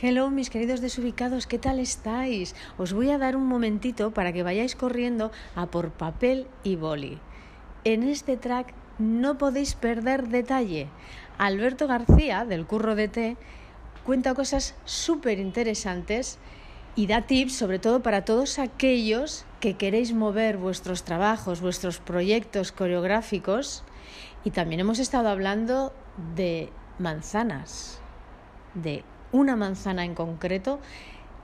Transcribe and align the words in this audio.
Hello, 0.00 0.30
mis 0.30 0.48
queridos 0.48 0.80
desubicados, 0.80 1.48
¿qué 1.48 1.58
tal 1.58 1.80
estáis? 1.80 2.54
Os 2.78 2.92
voy 2.92 3.10
a 3.10 3.18
dar 3.18 3.34
un 3.34 3.46
momentito 3.46 4.12
para 4.12 4.32
que 4.32 4.44
vayáis 4.44 4.76
corriendo 4.76 5.32
a 5.56 5.66
por 5.66 5.90
papel 5.90 6.46
y 6.62 6.76
boli. 6.76 7.18
En 7.82 8.04
este 8.04 8.36
track 8.36 8.72
no 9.00 9.38
podéis 9.38 9.74
perder 9.74 10.28
detalle. 10.28 10.86
Alberto 11.36 11.88
García, 11.88 12.44
del 12.44 12.64
Curro 12.64 12.94
de 12.94 13.08
Té, 13.08 13.36
cuenta 14.04 14.34
cosas 14.34 14.76
súper 14.84 15.40
interesantes 15.40 16.38
y 16.94 17.08
da 17.08 17.22
tips 17.22 17.56
sobre 17.56 17.80
todo 17.80 18.00
para 18.00 18.24
todos 18.24 18.60
aquellos 18.60 19.46
que 19.58 19.74
queréis 19.74 20.14
mover 20.14 20.58
vuestros 20.58 21.02
trabajos, 21.02 21.60
vuestros 21.60 21.98
proyectos 21.98 22.70
coreográficos. 22.70 23.82
Y 24.44 24.52
también 24.52 24.78
hemos 24.78 25.00
estado 25.00 25.28
hablando 25.28 25.92
de 26.36 26.70
manzanas, 27.00 28.00
de 28.74 29.02
una 29.32 29.56
manzana 29.56 30.04
en 30.04 30.14
concreto 30.14 30.80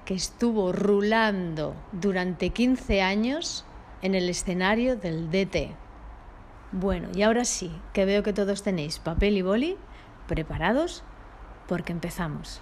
que 0.04 0.14
estuvo 0.14 0.72
rulando 0.72 1.74
durante 1.92 2.50
15 2.50 3.02
años 3.02 3.64
en 4.02 4.14
el 4.14 4.28
escenario 4.28 4.96
del 4.96 5.30
DT. 5.30 5.74
Bueno, 6.72 7.08
y 7.14 7.22
ahora 7.22 7.44
sí, 7.44 7.70
que 7.92 8.04
veo 8.04 8.22
que 8.22 8.32
todos 8.32 8.62
tenéis 8.62 8.98
papel 8.98 9.36
y 9.36 9.42
boli 9.42 9.76
preparados 10.26 11.04
porque 11.68 11.92
empezamos. 11.92 12.60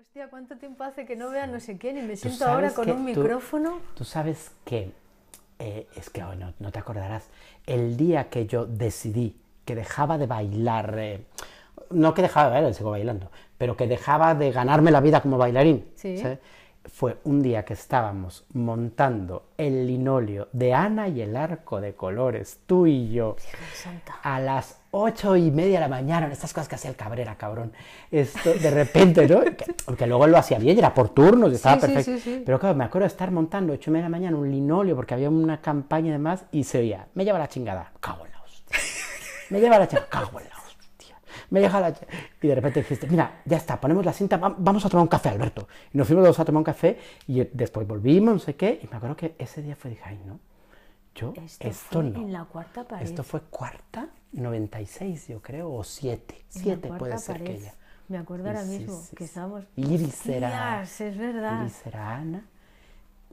Hostia, 0.00 0.28
¿cuánto 0.30 0.56
tiempo 0.56 0.84
hace 0.84 1.04
que 1.04 1.16
no 1.16 1.30
vea 1.30 1.46
no 1.46 1.58
sé 1.58 1.76
quién 1.76 1.98
y 1.98 2.02
me 2.02 2.16
siento 2.16 2.46
ahora 2.46 2.72
con 2.72 2.88
un 2.90 3.04
micrófono? 3.04 3.80
Tú 3.94 4.04
sabes 4.04 4.52
que, 4.64 4.92
eh, 5.58 5.88
es 5.96 6.08
que 6.10 6.22
hoy 6.22 6.36
no, 6.36 6.70
te 6.70 6.78
acordarás, 6.78 7.28
el 7.66 7.96
día 7.96 8.30
que 8.30 8.46
yo 8.46 8.64
decidí 8.64 9.36
que 9.64 9.74
dejaba 9.74 10.18
de 10.18 10.26
bailar, 10.26 10.94
eh, 10.98 11.24
no 11.90 12.14
que 12.14 12.22
dejaba 12.22 12.46
de 12.46 12.52
bailar, 12.54 12.74
sigo 12.74 12.90
bailando, 12.90 13.30
pero 13.58 13.76
que 13.76 13.86
dejaba 13.86 14.34
de 14.34 14.50
ganarme 14.52 14.90
la 14.90 15.00
vida 15.00 15.20
como 15.20 15.38
bailarín. 15.38 15.86
¿Sí? 15.94 16.16
fue 16.86 17.16
un 17.24 17.42
día 17.42 17.64
que 17.64 17.72
estábamos 17.72 18.44
montando 18.52 19.46
el 19.56 19.86
linóleo 19.86 20.48
de 20.52 20.74
Ana 20.74 21.08
y 21.08 21.22
el 21.22 21.36
arco 21.36 21.80
de 21.80 21.94
colores, 21.94 22.60
tú 22.66 22.86
y 22.86 23.10
yo, 23.10 23.36
a 24.22 24.38
las 24.38 24.80
ocho 24.90 25.36
y 25.36 25.50
media 25.50 25.74
de 25.74 25.80
la 25.80 25.88
mañana, 25.88 26.26
en 26.26 26.32
estas 26.32 26.52
cosas 26.52 26.68
que 26.68 26.74
hacía 26.74 26.90
el 26.90 26.96
Cabrera, 26.96 27.36
cabrón. 27.36 27.72
Esto, 28.10 28.52
de 28.54 28.70
repente, 28.70 29.26
¿no? 29.26 29.40
Porque 29.86 30.06
luego 30.06 30.26
lo 30.26 30.36
hacía 30.36 30.58
bien, 30.58 30.78
era 30.78 30.92
por 30.92 31.08
turnos, 31.08 31.52
estaba 31.52 31.80
perfecto. 31.80 32.12
Pero 32.44 32.60
claro, 32.60 32.74
me 32.76 32.84
acuerdo 32.84 33.04
de 33.04 33.12
estar 33.12 33.30
montando 33.30 33.72
ocho 33.72 33.90
y 33.90 33.92
media 33.92 34.04
de 34.04 34.10
la 34.10 34.16
mañana 34.16 34.36
un 34.36 34.50
linóleo 34.50 34.94
porque 34.94 35.14
había 35.14 35.30
una 35.30 35.60
campaña 35.60 36.08
y 36.08 36.12
demás 36.12 36.44
y 36.52 36.64
se 36.64 36.78
oía, 36.78 37.08
me 37.14 37.24
lleva 37.24 37.38
la 37.38 37.48
chingada, 37.48 37.92
cago 37.98 38.26
en 38.26 38.32
la 38.32 38.42
hostia. 38.42 38.78
Me 39.50 39.60
lleva 39.60 39.78
la 39.78 39.86
chingada, 39.86 40.08
cago 40.08 40.40
en 40.40 40.48
la 40.48 40.63
me 41.50 41.60
deja 41.60 41.80
la... 41.80 41.94
Y 42.40 42.46
de 42.46 42.54
repente 42.54 42.80
dijiste, 42.80 43.06
mira, 43.06 43.42
ya 43.44 43.56
está, 43.56 43.80
ponemos 43.80 44.04
la 44.04 44.12
cinta, 44.12 44.36
vamos 44.36 44.84
a 44.84 44.88
tomar 44.88 45.02
un 45.02 45.08
café, 45.08 45.30
Alberto. 45.30 45.68
Y 45.92 45.98
nos 45.98 46.06
fuimos 46.06 46.24
los 46.24 46.36
dos 46.36 46.40
a 46.40 46.44
tomar 46.44 46.58
un 46.58 46.64
café 46.64 46.98
y 47.26 47.44
después 47.52 47.86
volvimos, 47.86 48.34
no 48.34 48.40
sé 48.40 48.54
qué, 48.56 48.80
y 48.82 48.88
me 48.88 48.96
acuerdo 48.96 49.16
que 49.16 49.34
ese 49.38 49.62
día 49.62 49.76
fue, 49.76 49.90
dije, 49.90 50.02
ay, 50.04 50.20
no, 50.26 50.38
yo, 51.14 51.32
esto, 51.36 51.68
esto 51.68 52.02
no. 52.02 52.20
en 52.20 52.32
la 52.32 52.44
cuarta 52.44 52.84
pared. 52.84 53.04
Esto 53.04 53.22
fue 53.22 53.40
cuarta, 53.42 54.08
96, 54.32 55.28
yo 55.28 55.40
creo, 55.40 55.72
o 55.72 55.84
siete. 55.84 56.44
siete 56.48 56.88
puede 56.98 57.18
ser 57.18 57.42
que 57.42 57.54
ella. 57.54 57.74
Me 58.08 58.18
acuerdo 58.18 58.48
ahora 58.48 58.64
mismo 58.64 59.00
que 59.16 59.24
estábamos... 59.24 59.64
Iris 59.76 60.26
era... 60.26 60.82
es 60.82 61.16
verdad. 61.16 61.62
Iris 61.62 61.86
era 61.86 62.16
Ana. 62.16 62.44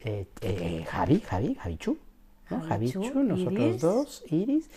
Eh, 0.04 0.28
eh, 0.42 0.86
Javi, 0.90 1.20
Javi, 1.20 1.56
Javichu. 1.56 1.98
¿no? 2.50 2.62
Javichu, 2.62 3.24
nosotros 3.24 3.82
dos, 3.82 4.24
Iris. 4.30 4.70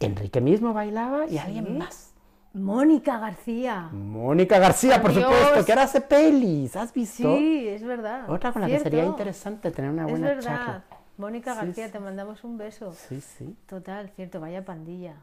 Enrique 0.00 0.40
mismo 0.40 0.72
bailaba 0.72 1.26
y 1.26 1.38
alguien 1.38 1.76
más. 1.78 2.07
Mónica 2.52 3.18
García. 3.18 3.88
Mónica 3.92 4.58
García, 4.58 5.00
por 5.00 5.12
supuesto, 5.12 5.64
que 5.64 5.72
ahora 5.72 5.84
hace 5.84 6.00
pelis, 6.00 6.74
¿has 6.76 6.92
visto? 6.92 7.36
Sí, 7.36 7.68
es 7.68 7.82
verdad. 7.82 8.28
Otra 8.30 8.52
con 8.52 8.62
la 8.62 8.68
que 8.68 8.80
sería 8.80 9.04
interesante 9.04 9.70
tener 9.70 9.90
una 9.90 10.06
buena 10.06 10.32
es 10.32 10.36
verdad. 10.44 10.84
Mónica 11.16 11.54
García, 11.54 11.90
te 11.90 11.98
mandamos 11.98 12.44
un 12.44 12.58
beso. 12.58 12.92
Sí, 12.92 13.20
sí. 13.20 13.56
Total, 13.66 14.10
cierto, 14.14 14.40
vaya 14.40 14.64
pandilla. 14.64 15.16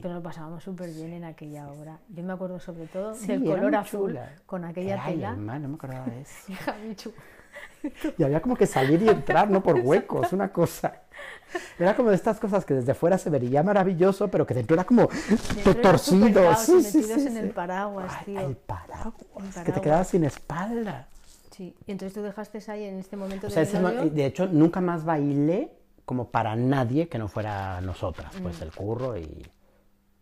Pero 0.00 0.14
lo 0.14 0.22
pasábamos 0.22 0.64
súper 0.64 0.90
bien 0.90 1.12
en 1.12 1.24
aquella 1.24 1.68
obra. 1.68 1.98
Yo 2.08 2.22
me 2.22 2.32
acuerdo 2.32 2.58
sobre 2.58 2.86
todo 2.86 3.14
del 3.14 3.44
color 3.44 3.76
azul 3.76 4.18
con 4.46 4.64
aquella 4.64 5.04
tela. 5.04 5.34
no 5.34 5.68
me 5.68 5.74
acordaba 5.74 6.06
de 6.06 6.22
eso. 6.22 7.10
y 8.18 8.22
había 8.22 8.40
como 8.40 8.56
que 8.56 8.66
salir 8.66 9.02
y 9.02 9.08
entrar, 9.08 9.50
no 9.50 9.62
por 9.62 9.76
huecos, 9.76 10.32
una 10.32 10.52
cosa. 10.52 11.02
Era 11.78 11.94
como 11.94 12.10
de 12.10 12.16
estas 12.16 12.40
cosas 12.40 12.64
que 12.64 12.74
desde 12.74 12.94
fuera 12.94 13.18
se 13.18 13.30
vería 13.30 13.62
maravilloso, 13.62 14.28
pero 14.28 14.46
que 14.46 14.54
dentro 14.54 14.74
era 14.74 14.84
como 14.84 15.08
torcido. 15.82 16.54
Sí, 16.56 16.82
sí, 16.82 16.98
metidos 16.98 17.26
en 17.26 17.36
el 17.36 17.50
paraguas, 17.50 18.24
tío. 18.24 18.40
El 18.40 18.56
paraguas, 18.56 19.14
que 19.64 19.72
te 19.72 19.80
quedabas 19.80 20.08
sin 20.08 20.24
espalda. 20.24 21.08
Sí, 21.50 21.74
y 21.86 21.92
entonces 21.92 22.14
tú 22.14 22.22
dejaste 22.22 22.58
ahí 22.68 22.84
en 22.84 22.98
este 22.98 23.16
momento 23.16 23.48
o 23.48 23.50
sea, 23.50 23.64
De 23.64 24.26
hecho, 24.26 24.46
nunca 24.46 24.80
más 24.80 25.04
bailé 25.04 25.70
como 26.06 26.30
para 26.30 26.56
nadie 26.56 27.08
que 27.08 27.18
no 27.18 27.28
fuera 27.28 27.80
nosotras, 27.80 28.32
pues 28.42 28.60
mm. 28.60 28.62
el 28.62 28.72
curro 28.72 29.18
y 29.18 29.46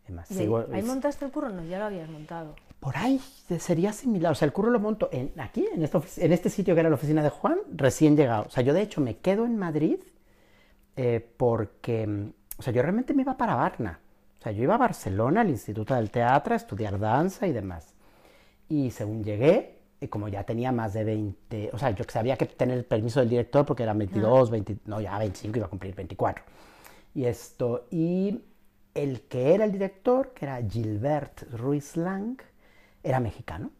demás. 0.06 0.28
ahí, 0.30 0.82
montaste 0.82 1.24
el 1.24 1.30
curro? 1.30 1.50
No, 1.50 1.64
ya 1.64 1.78
lo 1.78 1.84
habías 1.84 2.08
montado. 2.08 2.56
Por 2.80 2.96
ahí 2.96 3.20
sería 3.58 3.92
similar. 3.92 4.32
O 4.32 4.34
sea, 4.34 4.46
el 4.46 4.52
curro 4.52 4.70
lo 4.70 4.80
monto 4.80 5.10
en, 5.12 5.32
aquí, 5.38 5.66
en, 5.72 5.82
en 5.82 6.32
este 6.32 6.48
sitio 6.48 6.74
que 6.74 6.80
era 6.80 6.88
la 6.88 6.94
oficina 6.94 7.22
de 7.22 7.28
Juan, 7.28 7.58
recién 7.76 8.16
llegado. 8.16 8.44
O 8.46 8.50
sea, 8.50 8.62
yo 8.62 8.72
de 8.72 8.80
hecho 8.82 9.02
me 9.02 9.18
quedo 9.18 9.44
en 9.44 9.58
Madrid 9.58 10.00
eh, 10.96 11.26
porque, 11.36 12.06
mm, 12.06 12.32
o 12.58 12.62
sea, 12.62 12.72
yo 12.72 12.80
realmente 12.82 13.12
me 13.12 13.22
iba 13.22 13.36
para 13.36 13.54
Varna. 13.54 14.00
O 14.38 14.42
sea, 14.42 14.52
yo 14.52 14.62
iba 14.62 14.74
a 14.74 14.78
Barcelona, 14.78 15.42
al 15.42 15.50
Instituto 15.50 15.94
del 15.94 16.10
Teatro, 16.10 16.54
a 16.54 16.56
estudiar 16.56 16.98
danza 16.98 17.46
y 17.46 17.52
demás. 17.52 17.94
Y 18.68 18.90
según 18.90 19.22
llegué, 19.22 19.80
y 20.00 20.08
como 20.08 20.28
ya 20.28 20.44
tenía 20.44 20.72
más 20.72 20.94
de 20.94 21.04
20, 21.04 21.70
o 21.74 21.78
sea, 21.78 21.90
yo 21.90 22.04
sabía 22.08 22.36
que 22.36 22.46
tener 22.46 22.78
el 22.78 22.84
permiso 22.84 23.20
del 23.20 23.28
director 23.28 23.66
porque 23.66 23.82
eran 23.82 23.98
22, 23.98 24.50
20, 24.50 24.76
no, 24.86 25.00
ya 25.00 25.18
25, 25.18 25.58
iba 25.58 25.66
a 25.66 25.70
cumplir 25.70 25.94
24. 25.94 26.42
Y 27.14 27.24
esto, 27.24 27.86
y 27.90 28.42
el 28.94 29.22
que 29.22 29.54
era 29.54 29.64
el 29.66 29.72
director, 29.72 30.32
que 30.32 30.46
era 30.46 30.62
Gilbert 30.62 31.42
Ruiz 31.52 31.96
Lang, 31.96 32.40
era 33.02 33.20
mexicano. 33.20 33.70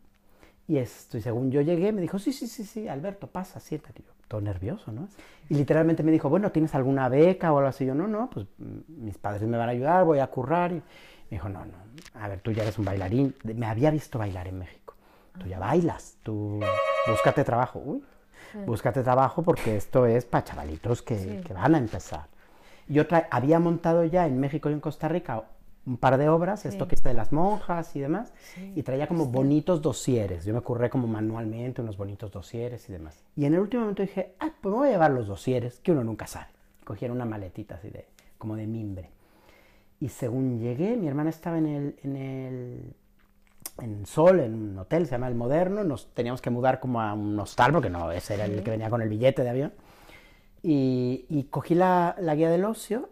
Y 0.67 0.79
esto, 0.79 1.19
y 1.19 1.21
según 1.21 1.51
yo 1.51 1.63
llegué, 1.63 1.91
me 1.91 2.01
dijo, 2.01 2.19
sí, 2.19 2.33
sí, 2.33 2.47
sí, 2.47 2.65
sí, 2.65 2.87
Alberto, 2.87 3.27
pasa, 3.27 3.59
siéntate 3.59 4.05
todo 4.29 4.41
nervioso, 4.41 4.93
¿no? 4.93 5.09
Y 5.49 5.55
literalmente 5.55 6.05
me 6.05 6.13
dijo, 6.13 6.29
bueno, 6.29 6.53
¿tienes 6.53 6.77
alguna 6.77 7.09
beca 7.09 7.53
o 7.53 7.59
algo 7.59 7.69
así? 7.69 7.85
Yo, 7.85 7.93
no, 7.93 8.07
no, 8.07 8.31
pues 8.31 8.47
mm, 8.59 9.05
mis 9.05 9.19
padres 9.19 9.49
me 9.49 9.57
van 9.59 9.69
a 9.69 9.73
ayudar, 9.73 10.05
voy 10.05 10.21
a 10.21 10.29
currar. 10.29 10.71
Y 10.71 10.77
me 10.77 10.83
dijo, 11.31 11.49
no, 11.49 11.65
no, 11.65 11.75
a 12.15 12.29
ver, 12.29 12.41
tú 12.41 12.53
ya 12.53 12.63
eres 12.63 12.79
un 12.79 12.85
bailarín. 12.85 13.35
Me 13.43 13.67
había 13.67 13.91
visto 13.91 14.21
bailar 14.21 14.47
en 14.47 14.61
México. 14.61 14.95
Tú 15.37 15.49
ya 15.49 15.59
bailas, 15.59 16.19
tú 16.23 16.61
búscate 17.09 17.43
trabajo. 17.43 17.81
Uy, 17.85 18.05
búscate 18.65 19.03
trabajo 19.03 19.43
porque 19.43 19.77
esto 19.77 20.07
es 20.07 20.25
para 20.25 20.45
chavalitos 20.45 21.03
que, 21.03 21.41
que 21.45 21.53
van 21.53 21.75
a 21.75 21.79
empezar. 21.79 22.27
Yo 22.87 23.05
había 23.31 23.59
montado 23.59 24.05
ya 24.05 24.27
en 24.27 24.39
México 24.39 24.71
y 24.71 24.75
en 24.75 24.81
Costa 24.81 25.09
Rica 25.09 25.43
un 25.87 25.97
par 25.97 26.19
de 26.19 26.29
obras, 26.29 26.67
esto 26.67 26.87
que 26.87 26.95
está 26.95 27.09
de 27.09 27.15
las 27.15 27.33
monjas 27.33 27.97
y 27.97 28.01
demás, 28.01 28.33
y 28.75 28.83
traía 28.83 29.07
como 29.09 29.27
bonitos 29.27 29.81
dosieres. 29.81 30.45
Yo 30.45 30.53
me 30.53 30.59
ocurré 30.59 30.91
como 30.91 31.07
manualmente 31.07 31.81
unos 31.81 31.97
bonitos 31.97 32.31
dosieres 32.31 32.89
y 32.89 32.93
demás. 32.93 33.25
Y 33.35 33.47
en 33.47 33.55
el 33.55 33.61
último 33.61 33.83
momento 33.83 34.03
dije, 34.03 34.35
ah, 34.41 34.51
pues 34.61 34.73
me 34.73 34.79
voy 34.79 34.89
a 34.89 34.93
llevar 34.93 35.11
los 35.11 35.27
dosieres, 35.27 35.81
que 35.81 35.93
uno 35.93 36.05
nunca 36.05 36.27
sabe. 36.27 36.49
Cogieron 36.85 37.17
una 37.17 37.25
maletita 37.25 37.77
así 37.77 37.89
de, 37.91 38.07
como 38.37 38.57
de 38.57 38.67
mimbre. 38.67 39.11
Y 40.01 40.09
según 40.09 40.61
llegué, 40.61 40.97
mi 40.97 41.09
hermana 41.09 41.31
estaba 41.31 41.59
en 41.59 41.67
el, 41.67 41.97
en 42.03 42.17
el 42.17 42.95
en 43.81 44.07
Sol, 44.07 44.41
en 44.41 44.55
un 44.55 44.79
hotel, 44.79 45.07
se 45.07 45.13
llama 45.13 45.29
El 45.29 45.35
Moderno, 45.35 45.85
nos 45.85 46.13
teníamos 46.13 46.41
que 46.41 46.51
mudar 46.51 46.81
como 46.81 47.01
a 47.01 47.15
un 47.15 47.39
hostal, 47.39 47.73
porque 47.73 47.91
no, 47.91 48.13
ese 48.13 48.35
era 48.35 48.45
el 48.45 48.63
que 48.63 48.71
venía 48.71 48.91
con 48.91 49.01
el 49.03 49.09
billete 49.09 49.43
de 49.43 49.51
avión. 49.51 49.73
Y, 50.63 51.25
y 51.29 51.45
cogí 51.45 51.75
la, 51.75 52.17
la 52.19 52.35
guía 52.35 52.51
del 52.51 52.67
ocio 52.67 53.09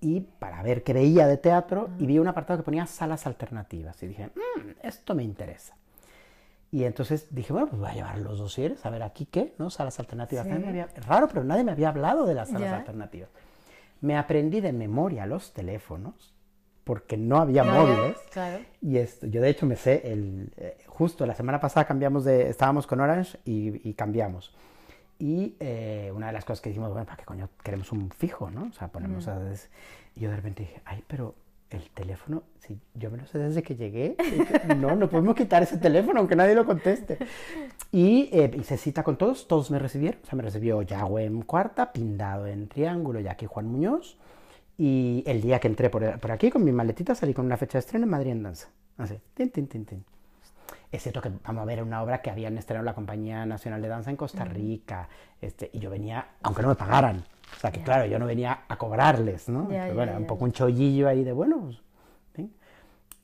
y 0.00 0.20
para 0.20 0.62
ver 0.62 0.82
qué 0.82 0.92
veía 0.92 1.26
de 1.26 1.36
teatro 1.36 1.90
y 1.98 2.06
vi 2.06 2.18
un 2.18 2.28
apartado 2.28 2.58
que 2.58 2.64
ponía 2.64 2.86
salas 2.86 3.26
alternativas 3.26 4.02
y 4.02 4.08
dije, 4.08 4.30
mmm, 4.34 4.70
esto 4.82 5.14
me 5.14 5.22
interesa. 5.22 5.76
Y 6.70 6.84
entonces 6.84 7.28
dije, 7.30 7.52
bueno, 7.52 7.68
pues 7.68 7.80
voy 7.80 7.90
a 7.90 7.94
llevar 7.94 8.18
los 8.18 8.38
dosieres, 8.38 8.84
a 8.84 8.90
ver 8.90 9.02
aquí 9.02 9.26
qué, 9.26 9.54
¿no? 9.58 9.70
Salas 9.70 9.98
alternativas. 9.98 10.46
raro, 11.06 11.28
pero 11.28 11.44
nadie 11.44 11.64
me 11.64 11.72
había 11.72 11.88
hablado 11.88 12.26
de 12.26 12.34
las 12.34 12.50
salas 12.50 12.72
alternativas. 12.72 13.30
Me 14.00 14.16
aprendí 14.16 14.60
de 14.60 14.72
memoria 14.72 15.26
los 15.26 15.52
teléfonos, 15.52 16.34
porque 16.84 17.16
no 17.16 17.38
había 17.38 17.64
móviles. 17.64 18.16
Y 18.82 18.98
esto, 18.98 19.26
yo 19.26 19.40
de 19.40 19.48
hecho 19.48 19.66
me 19.66 19.76
sé, 19.76 20.12
el, 20.12 20.52
eh, 20.56 20.78
justo 20.86 21.24
la 21.24 21.34
semana 21.34 21.60
pasada 21.60 21.86
cambiamos 21.86 22.24
de, 22.24 22.48
estábamos 22.48 22.86
con 22.86 23.00
Orange 23.00 23.38
y, 23.44 23.88
y 23.88 23.94
cambiamos. 23.94 24.54
Y 25.18 25.54
eh, 25.60 26.12
una 26.14 26.26
de 26.26 26.32
las 26.32 26.44
cosas 26.44 26.60
que 26.60 26.68
dijimos, 26.68 26.90
bueno, 26.90 27.06
¿para 27.06 27.16
qué 27.16 27.24
coño 27.24 27.48
queremos 27.62 27.90
un 27.92 28.10
fijo, 28.10 28.50
no? 28.50 28.64
O 28.64 28.72
sea, 28.72 28.88
ponernos 28.88 29.28
a... 29.28 29.40
Y 30.14 30.20
yo 30.20 30.30
de 30.30 30.36
repente 30.36 30.62
dije, 30.62 30.82
ay, 30.84 31.02
pero 31.06 31.34
el 31.70 31.90
teléfono, 31.90 32.44
si 32.58 32.78
yo 32.94 33.10
me 33.10 33.18
lo 33.18 33.26
sé 33.26 33.38
desde 33.38 33.62
que 33.62 33.76
llegué, 33.76 34.16
no, 34.76 34.94
no 34.94 35.08
podemos 35.08 35.34
quitar 35.34 35.62
ese 35.62 35.78
teléfono 35.78 36.20
aunque 36.20 36.36
nadie 36.36 36.54
lo 36.54 36.64
conteste. 36.64 37.18
Y 37.90 38.28
eh, 38.32 38.50
hice 38.58 38.76
cita 38.76 39.02
con 39.02 39.16
todos, 39.16 39.48
todos 39.48 39.70
me 39.70 39.78
recibieron, 39.78 40.20
o 40.22 40.26
sea, 40.26 40.36
me 40.36 40.42
recibió 40.42 40.82
Yahweh 40.82 41.24
en 41.24 41.42
cuarta, 41.42 41.92
Pindado 41.92 42.46
en 42.46 42.68
triángulo, 42.68 43.20
y 43.20 43.28
aquí 43.28 43.46
Juan 43.46 43.66
Muñoz. 43.66 44.18
Y 44.78 45.24
el 45.26 45.40
día 45.40 45.58
que 45.58 45.68
entré 45.68 45.88
por, 45.88 46.20
por, 46.20 46.30
aquí 46.30 46.50
con 46.50 46.62
mi 46.62 46.70
maletita 46.70 47.14
salí 47.14 47.32
con 47.32 47.46
una 47.46 47.56
fecha 47.56 47.78
de 47.78 47.80
estreno 47.80 48.04
en 48.04 48.10
Madrid 48.10 48.32
en 48.32 48.42
danza. 48.42 48.68
Así, 48.98 49.18
tin, 49.34 49.50
tin, 49.50 49.66
tin, 49.66 49.84
tin. 49.86 50.04
Es 50.92 51.02
cierto 51.02 51.20
que 51.20 51.30
vamos 51.44 51.62
a 51.62 51.64
ver 51.64 51.82
una 51.82 52.02
obra 52.02 52.22
que 52.22 52.30
habían 52.30 52.56
estrenado 52.58 52.84
la 52.84 52.94
Compañía 52.94 53.44
Nacional 53.44 53.82
de 53.82 53.88
Danza 53.88 54.10
en 54.10 54.16
Costa 54.16 54.44
Rica, 54.44 55.08
este, 55.40 55.70
y 55.72 55.78
yo 55.78 55.90
venía, 55.90 56.26
aunque 56.42 56.62
no 56.62 56.68
me 56.68 56.74
pagaran, 56.74 57.24
o 57.54 57.60
sea, 57.60 57.72
que 57.72 57.82
claro, 57.82 58.06
yo 58.06 58.18
no 58.18 58.26
venía 58.26 58.60
a 58.68 58.76
cobrarles, 58.76 59.48
¿no? 59.48 59.68
Pero 59.68 59.94
bueno, 59.94 60.16
un 60.16 60.26
poco 60.26 60.44
un 60.44 60.52
chollillo 60.52 61.08
ahí 61.08 61.24
de, 61.24 61.32
bueno, 61.32 61.60
pues, 61.62 61.78
¿sí? 62.34 62.52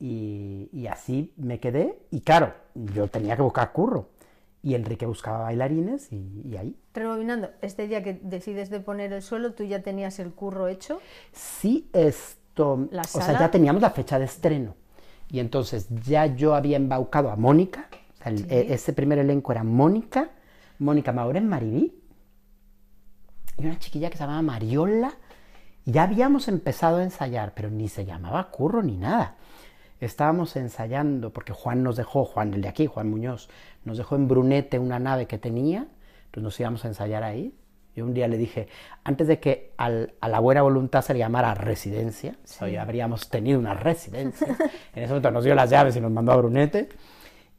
y, 0.00 0.68
y, 0.72 0.86
así 0.86 1.32
me 1.36 1.60
quedé. 1.60 1.98
Y 2.10 2.20
claro, 2.20 2.54
yo 2.74 3.08
tenía 3.08 3.36
que 3.36 3.42
buscar 3.42 3.72
curro. 3.72 4.08
Y 4.64 4.74
Enrique 4.74 5.06
buscaba 5.06 5.40
bailarines 5.40 6.12
y, 6.12 6.42
y, 6.44 6.56
ahí. 6.56 6.76
Rebobinando, 6.94 7.50
este 7.62 7.88
día 7.88 8.02
que 8.02 8.14
decides 8.22 8.70
de 8.70 8.80
poner 8.80 9.12
el 9.12 9.22
suelo, 9.22 9.54
¿tú 9.54 9.64
ya 9.64 9.82
tenías 9.82 10.18
el 10.18 10.32
curro 10.32 10.68
hecho? 10.68 11.00
Sí, 11.32 11.90
esto... 11.92 12.88
¿La 12.90 13.02
o 13.02 13.04
sea, 13.04 13.38
ya 13.38 13.50
teníamos 13.50 13.82
la 13.82 13.90
fecha 13.90 14.18
de 14.18 14.26
estreno. 14.26 14.76
Y 15.32 15.40
entonces 15.40 15.88
ya 16.04 16.26
yo 16.26 16.54
había 16.54 16.76
embaucado 16.76 17.30
a 17.30 17.36
Mónica. 17.36 17.88
O 18.12 18.16
sea, 18.22 18.30
el, 18.32 18.38
Sí. 18.38 18.46
Ese 18.50 18.92
primer 18.92 19.18
elenco 19.18 19.50
era 19.50 19.64
Mónica, 19.64 20.30
Mónica 20.78 21.12
Mauren 21.12 21.48
Maribí 21.48 22.02
y 23.58 23.66
una 23.66 23.78
chiquilla 23.78 24.10
que 24.10 24.16
se 24.16 24.24
llamaba 24.24 24.42
Mariola. 24.42 25.14
Y 25.84 25.92
ya 25.92 26.04
habíamos 26.04 26.48
empezado 26.48 26.98
a 26.98 27.02
ensayar, 27.02 27.54
pero 27.54 27.70
ni 27.70 27.88
se 27.88 28.04
llamaba 28.04 28.50
curro 28.50 28.82
ni 28.82 28.96
nada. 28.96 29.36
Estábamos 30.00 30.56
ensayando, 30.56 31.32
porque 31.32 31.52
Juan 31.52 31.82
nos 31.82 31.96
dejó, 31.96 32.24
Juan, 32.24 32.54
el 32.54 32.62
de 32.62 32.68
aquí, 32.68 32.86
Juan 32.86 33.08
Muñoz, 33.08 33.48
nos 33.84 33.98
dejó 33.98 34.16
en 34.16 34.28
Brunete 34.28 34.78
una 34.78 34.98
nave 34.98 35.26
que 35.26 35.38
tenía, 35.38 35.86
entonces 36.26 36.42
nos 36.42 36.60
íbamos 36.60 36.84
a 36.84 36.88
ensayar 36.88 37.22
ahí. 37.22 37.54
Yo 37.94 38.04
un 38.04 38.14
día 38.14 38.26
le 38.28 38.38
dije, 38.38 38.68
antes 39.04 39.26
de 39.28 39.38
que 39.38 39.72
al- 39.76 40.14
a 40.20 40.28
la 40.28 40.40
buena 40.40 40.62
voluntad 40.62 41.02
se 41.02 41.12
le 41.12 41.18
llamara 41.18 41.54
residencia, 41.54 42.36
hoy 42.60 42.76
habríamos 42.76 43.28
tenido 43.28 43.58
una 43.58 43.74
residencia, 43.74 44.46
en 44.94 45.02
ese 45.02 45.08
momento 45.08 45.30
nos 45.30 45.44
dio 45.44 45.54
las 45.54 45.68
llaves 45.70 45.94
y 45.96 46.00
nos 46.00 46.10
mandó 46.10 46.32
a 46.32 46.36
Brunete, 46.36 46.88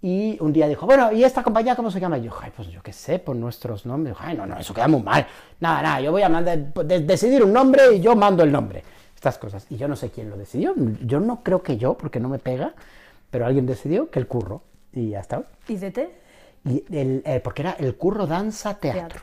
y 0.01 0.38
un 0.41 0.51
día 0.51 0.68
dijo, 0.68 0.85
bueno, 0.85 1.12
¿y 1.13 1.24
esta 1.24 1.44
compañía 1.44 1.75
cómo 1.77 1.89
se 1.89 2.00
llama? 2.00 2.18
Y 2.18 2.24
yo, 2.24 2.31
ay, 2.41 2.51
pues 2.56 2.68
yo 2.69 2.81
qué 2.83 2.91
sé, 2.91 3.19
por 3.19 3.35
nuestros 3.38 3.85
nombres. 3.85 4.15
Ay, 4.19 4.35
no, 4.35 4.45
no, 4.45 4.57
eso 4.57 4.74
queda 4.74 4.88
muy 4.89 5.01
mal. 5.01 5.25
Nada, 5.62 5.81
nada, 5.81 6.01
yo 6.01 6.12
voy 6.12 6.24
a 6.24 6.30
mandar, 6.30 6.57
de- 6.74 7.00
decidir 7.01 7.41
un 7.44 7.53
nombre 7.53 7.95
y 7.95 8.01
yo 8.01 8.13
mando 8.15 8.44
el 8.44 8.51
nombre. 8.51 8.83
Estas 9.15 9.38
cosas. 9.38 9.65
Y 9.69 9.77
yo 9.77 9.88
no 9.88 9.95
sé 9.95 10.09
quién 10.09 10.30
lo 10.30 10.35
decidió. 10.35 10.74
Yo 11.06 11.21
no 11.21 11.41
creo 11.41 11.63
que 11.63 11.77
yo, 11.77 11.94
porque 11.94 12.19
no 12.19 12.27
me 12.27 12.38
pega, 12.39 12.74
pero 13.31 13.45
alguien 13.45 13.65
decidió 13.65 14.09
que 14.09 14.19
el 14.19 14.27
curro. 14.27 14.62
Y 14.91 15.12
ya 15.12 15.21
está. 15.21 15.44
¿Y 15.69 15.77
de 15.77 15.91
té? 15.91 16.09
Y 16.65 16.83
el, 16.94 17.24
eh, 17.25 17.39
porque 17.41 17.62
era 17.62 17.71
el 17.80 17.95
curro 17.95 18.27
danza 18.27 18.74
teatro. 18.77 19.00
Teatro. 19.07 19.21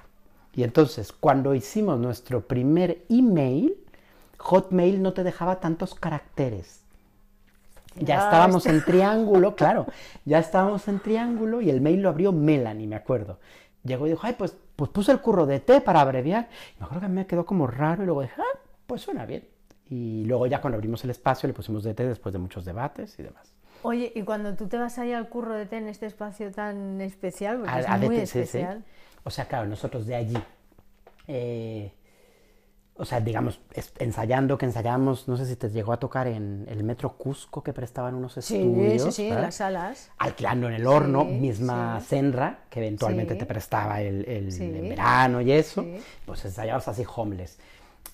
Y 0.54 0.64
entonces, 0.64 1.12
cuando 1.12 1.54
hicimos 1.54 1.98
nuestro 1.98 2.42
primer 2.46 3.04
email, 3.08 3.76
Hotmail 4.38 5.02
no 5.02 5.12
te 5.12 5.22
dejaba 5.24 5.60
tantos 5.60 5.94
caracteres. 5.94 6.80
Ya 7.98 8.16
estábamos 8.18 8.66
en 8.66 8.82
triángulo, 8.82 9.56
claro, 9.56 9.86
ya 10.24 10.38
estábamos 10.38 10.86
en 10.88 11.00
triángulo 11.00 11.60
y 11.60 11.70
el 11.70 11.80
mail 11.80 12.00
lo 12.02 12.08
abrió 12.08 12.32
Melanie, 12.32 12.86
me 12.86 12.96
acuerdo. 12.96 13.38
Llegó 13.84 14.06
y 14.06 14.10
dijo, 14.10 14.22
ay, 14.26 14.34
pues, 14.38 14.56
pues 14.76 14.90
puse 14.90 15.12
el 15.12 15.20
curro 15.20 15.44
de 15.44 15.60
T 15.60 15.80
para 15.80 16.00
abreviar. 16.00 16.48
Y 16.76 16.80
me 16.80 16.84
acuerdo 16.86 17.02
que 17.02 17.08
me 17.12 17.26
quedó 17.26 17.44
como 17.44 17.66
raro 17.66 18.02
y 18.02 18.06
luego 18.06 18.22
dije, 18.22 18.34
ah, 18.40 18.58
pues 18.86 19.02
suena 19.02 19.26
bien. 19.26 19.46
Y 19.88 20.24
luego 20.24 20.46
ya 20.46 20.60
cuando 20.60 20.76
abrimos 20.76 21.02
el 21.04 21.10
espacio 21.10 21.46
le 21.48 21.52
pusimos 21.52 21.82
DT 21.82 22.06
después 22.06 22.32
de 22.32 22.38
muchos 22.38 22.64
debates 22.64 23.18
y 23.18 23.24
demás. 23.24 23.52
Oye, 23.82 24.12
y 24.14 24.22
cuando 24.22 24.54
tú 24.54 24.68
te 24.68 24.76
vas 24.78 24.98
ahí 24.98 25.12
al 25.12 25.28
curro 25.28 25.54
de 25.54 25.66
té 25.66 25.78
en 25.78 25.88
este 25.88 26.06
espacio 26.06 26.52
tan 26.52 27.00
especial, 27.00 27.58
porque 27.58 27.72
A- 27.72 27.78
es 27.78 27.88
a 27.88 27.98
muy 27.98 28.16
DT, 28.16 28.26
sí, 28.26 28.46
sí. 28.46 28.58
O 29.24 29.30
sea, 29.30 29.46
claro, 29.46 29.66
nosotros 29.66 30.06
de 30.06 30.14
allí, 30.14 30.38
eh, 31.26 31.92
o 32.94 33.04
sea, 33.04 33.20
digamos, 33.20 33.60
ensayando, 33.98 34.58
que 34.58 34.66
ensayamos, 34.66 35.26
no 35.26 35.36
sé 35.36 35.46
si 35.46 35.56
te 35.56 35.70
llegó 35.70 35.92
a 35.92 35.98
tocar 35.98 36.26
en 36.26 36.66
el 36.68 36.84
Metro 36.84 37.16
Cusco 37.16 37.62
que 37.62 37.72
prestaban 37.72 38.14
unos 38.14 38.34
sí, 38.34 38.38
estudios. 38.56 39.02
sí, 39.04 39.12
sí, 39.12 39.28
en 39.28 39.40
las 39.40 39.54
salas. 39.54 40.10
Alquilando 40.18 40.68
en 40.68 40.74
el 40.74 40.86
horno, 40.86 41.22
Sí, 41.22 41.38
misma. 41.38 42.00
Senra, 42.00 42.64
que 42.68 42.80
eventualmente 42.80 43.36
te 43.36 43.46
prestaba 43.46 44.02
el, 44.02 44.24
verano 44.88 45.40
y 45.40 45.52
eso, 45.52 45.84
pues 46.26 46.44
ensayabas 46.44 46.88
así 46.88 47.04
homeless. 47.16 47.58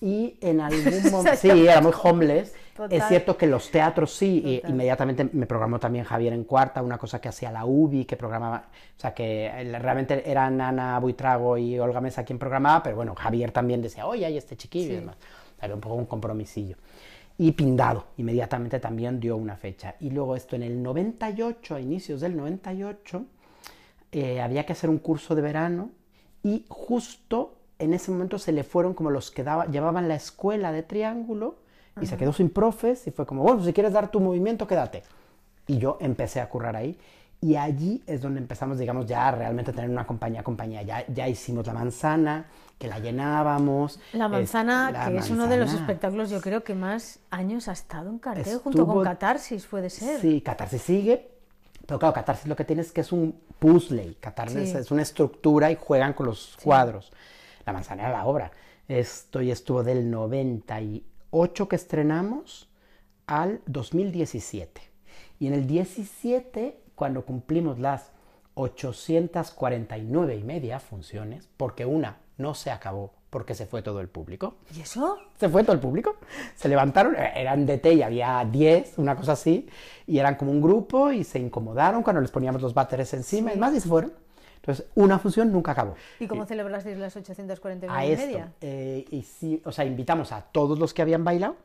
Y 0.01 0.37
en 0.41 0.61
algún 0.61 0.83
momento, 1.11 1.37
sí, 1.39 1.49
era 1.49 1.81
muy 1.81 1.93
homeless. 2.03 2.53
Total. 2.75 2.95
Es 2.95 3.07
cierto 3.07 3.35
que 3.35 3.47
los 3.47 3.71
teatros 3.71 4.13
sí, 4.13 4.43
y 4.45 4.55
Total. 4.57 4.71
inmediatamente 4.71 5.29
me 5.33 5.47
programó 5.47 5.79
también 5.79 6.05
Javier 6.05 6.33
en 6.33 6.43
cuarta, 6.43 6.83
una 6.83 6.99
cosa 6.99 7.19
que 7.19 7.27
hacía 7.29 7.51
la 7.51 7.65
UBI, 7.65 8.05
que 8.05 8.15
programaba, 8.15 8.65
o 8.95 8.99
sea, 8.99 9.15
que 9.15 9.47
eh, 9.47 9.79
realmente 9.79 10.29
eran 10.29 10.61
Ana 10.61 10.99
Buitrago 10.99 11.57
y 11.57 11.79
Olga 11.79 12.01
Mesa 12.01 12.23
quien 12.23 12.37
programaba, 12.37 12.83
pero 12.83 12.95
bueno, 12.95 13.15
Javier 13.15 13.51
también 13.51 13.81
decía, 13.81 14.05
oye, 14.05 14.27
hay 14.27 14.37
este 14.37 14.55
chiquillo 14.55 14.85
y 14.85 14.89
Sí. 14.89 14.95
demás. 14.97 15.15
Había 15.59 15.73
un 15.73 15.81
poco 15.81 15.95
un 15.95 16.05
compromisillo. 16.05 16.75
Y 17.39 17.51
Pindado, 17.53 18.05
inmediatamente 18.17 18.79
también 18.79 19.19
dio 19.19 19.35
una 19.37 19.55
fecha. 19.57 19.95
Y 19.99 20.11
luego 20.11 20.35
esto 20.35 20.55
en 20.55 20.61
el 20.61 20.83
98, 20.83 21.75
a 21.75 21.81
inicios 21.81 22.21
del 22.21 22.37
98, 22.37 23.25
eh, 24.11 24.39
había 24.39 24.65
que 24.67 24.73
hacer 24.73 24.89
un 24.89 24.99
curso 24.99 25.33
de 25.33 25.41
verano 25.41 25.89
y 26.43 26.65
justo 26.69 27.56
en 27.79 27.93
ese 27.93 28.11
momento 28.11 28.39
se 28.39 28.51
le 28.51 28.63
fueron 28.63 28.93
como 28.93 29.09
los 29.11 29.31
que 29.31 29.43
daba- 29.43 29.65
llevaban 29.67 30.07
la 30.07 30.15
escuela 30.15 30.71
de 30.71 30.83
triángulo 30.83 31.55
y 32.01 32.05
se 32.05 32.17
quedó 32.17 32.31
sin 32.33 32.49
profes 32.49 33.07
y 33.07 33.11
fue 33.11 33.25
como, 33.25 33.43
bueno, 33.43 33.63
si 33.63 33.73
quieres 33.73 33.93
dar 33.93 34.09
tu 34.11 34.19
movimiento, 34.19 34.67
quédate. 34.67 35.03
Y 35.67 35.77
yo 35.79 35.97
empecé 35.99 36.39
a 36.41 36.49
currar 36.49 36.75
ahí 36.75 36.97
y 37.41 37.55
allí 37.55 38.03
es 38.07 38.21
donde 38.21 38.39
empezamos, 38.39 38.77
digamos, 38.79 39.05
ya 39.05 39.29
realmente 39.31 39.71
a 39.71 39.73
tener 39.73 39.89
una 39.89 40.05
compañía, 40.07 40.43
compañía. 40.43 40.81
Ya, 40.83 41.05
ya 41.07 41.27
hicimos 41.27 41.65
la 41.67 41.73
manzana, 41.73 42.45
que 42.79 42.87
la 42.87 42.99
llenábamos. 42.99 43.99
La 44.13 44.25
es- 44.25 44.31
manzana, 44.31 44.91
la 44.91 45.07
que 45.09 45.17
es 45.17 45.29
uno 45.29 45.47
de 45.47 45.57
los 45.57 45.73
espectáculos, 45.73 46.29
yo 46.29 46.41
creo 46.41 46.63
que 46.63 46.73
más 46.75 47.19
años 47.31 47.67
ha 47.67 47.73
estado 47.73 48.09
en 48.09 48.19
cartel, 48.19 48.57
junto 48.59 48.85
con 48.85 48.97
Estuvo- 48.97 49.03
Catarsis, 49.03 49.65
puede 49.65 49.89
ser. 49.89 50.19
Sí, 50.21 50.41
Catarsis 50.41 50.81
sigue, 50.81 51.29
pero 51.85 51.99
claro, 51.99 52.13
Catarsis 52.13 52.47
lo 52.47 52.55
que 52.55 52.63
tiene 52.63 52.81
es 52.83 52.91
que 52.91 53.01
es 53.01 53.11
un 53.11 53.39
puzzle, 53.59 54.15
Catarsis 54.19 54.71
Sí. 54.71 54.77
es 54.77 54.91
una 54.91 55.01
estructura 55.01 55.71
y 55.71 55.75
juegan 55.79 56.13
con 56.13 56.27
los 56.27 56.57
cuadros. 56.63 57.11
La 57.67 57.73
manzana 57.73 58.03
era 58.03 58.11
la 58.13 58.25
obra. 58.25 58.51
Esto 58.87 59.41
y 59.41 59.51
estuvo 59.51 59.83
del 59.83 60.09
98 60.09 61.67
que 61.67 61.75
estrenamos 61.75 62.69
al 63.25 63.59
2017. 63.65 64.81
Y 65.39 65.47
en 65.47 65.53
el 65.53 65.67
17, 65.67 66.79
cuando 66.95 67.25
cumplimos 67.25 67.77
las 67.77 68.13
849 68.53 70.35
y 70.37 70.43
media 70.45 70.79
funciones, 70.79 71.49
porque 71.57 71.85
una 71.85 72.19
no 72.37 72.53
se 72.53 72.71
acabó 72.71 73.11
porque 73.29 73.53
se 73.53 73.65
fue 73.65 73.81
todo 73.81 73.99
el 73.99 74.07
público, 74.07 74.55
¿Y 74.73 74.79
eso? 74.79 75.17
se 75.37 75.49
fue 75.49 75.61
todo 75.63 75.73
el 75.73 75.81
público. 75.81 76.15
Se 76.55 76.69
levantaron, 76.69 77.13
eh, 77.15 77.33
eran 77.35 77.65
de 77.65 77.77
té 77.79 77.93
y 77.95 78.01
había 78.01 78.47
10, 78.49 78.97
una 78.97 79.17
cosa 79.17 79.33
así, 79.33 79.67
y 80.07 80.19
eran 80.19 80.35
como 80.35 80.51
un 80.51 80.61
grupo 80.61 81.11
y 81.11 81.25
se 81.25 81.37
incomodaron 81.37 82.01
cuando 82.01 82.21
les 82.21 82.31
poníamos 82.31 82.61
los 82.61 82.73
váteres 82.73 83.13
encima 83.13 83.53
y 83.53 83.57
más 83.57 83.75
y 83.75 83.81
se 83.81 83.89
fueron. 83.89 84.13
Entonces, 84.67 84.85
una 84.95 85.17
función 85.17 85.49
nunca 85.49 85.71
acabó. 85.71 85.95
¿Y 86.19 86.27
cómo 86.27 86.45
celebrasteis 86.45 86.97
las 86.97 87.15
849 87.15 87.97
A 87.97 88.05
y 88.05 88.11
esto, 88.11 88.25
media? 88.25 88.51
eh, 88.59 89.05
y 89.09 89.23
sí, 89.23 89.61
o 89.63 89.71
sea, 89.71 89.85
invitamos 89.85 90.33
a 90.33 90.41
todos 90.41 90.77
los 90.77 90.93
que 90.93 91.01
habían 91.01 91.23
bailado 91.23 91.55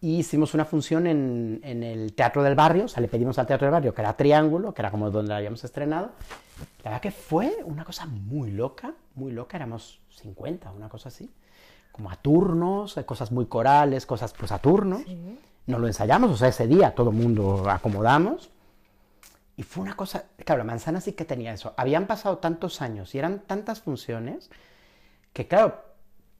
y 0.00 0.16
hicimos 0.20 0.54
una 0.54 0.64
función 0.64 1.06
en, 1.06 1.60
en 1.62 1.82
el 1.82 2.14
Teatro 2.14 2.42
del 2.42 2.54
Barrio, 2.54 2.86
o 2.86 2.88
sea, 2.88 3.02
le 3.02 3.08
pedimos 3.08 3.38
al 3.38 3.46
Teatro 3.46 3.66
del 3.66 3.72
Barrio, 3.72 3.94
que 3.94 4.00
era 4.00 4.16
Triángulo, 4.16 4.72
que 4.72 4.80
era 4.80 4.90
como 4.90 5.10
donde 5.10 5.28
la 5.28 5.36
habíamos 5.36 5.62
estrenado. 5.62 6.12
La 6.82 6.92
verdad 6.92 7.02
que 7.02 7.10
fue 7.10 7.58
una 7.66 7.84
cosa 7.84 8.06
muy 8.06 8.50
loca, 8.50 8.94
muy 9.14 9.30
loca, 9.30 9.58
éramos 9.58 10.00
50, 10.16 10.72
una 10.72 10.88
cosa 10.88 11.10
así, 11.10 11.30
como 11.92 12.10
a 12.10 12.16
turnos, 12.16 12.96
eh, 12.96 13.04
cosas 13.04 13.30
muy 13.30 13.44
corales, 13.44 14.06
cosas 14.06 14.32
pues 14.32 14.52
a 14.52 14.58
turnos. 14.58 15.02
Sí. 15.02 15.38
No 15.66 15.78
lo 15.78 15.86
ensayamos, 15.86 16.30
o 16.30 16.36
sea, 16.38 16.48
ese 16.48 16.66
día 16.66 16.94
todo 16.94 17.10
el 17.10 17.16
mundo 17.16 17.68
acomodamos. 17.68 18.50
Y 19.56 19.62
fue 19.64 19.82
una 19.82 19.94
cosa, 19.96 20.24
claro, 20.44 20.60
la 20.60 20.64
manzana 20.64 21.00
sí 21.00 21.12
que 21.12 21.24
tenía 21.24 21.52
eso. 21.52 21.74
Habían 21.76 22.06
pasado 22.06 22.38
tantos 22.38 22.80
años 22.80 23.14
y 23.14 23.18
eran 23.18 23.40
tantas 23.40 23.80
funciones 23.80 24.50
que, 25.32 25.48
claro, 25.48 25.82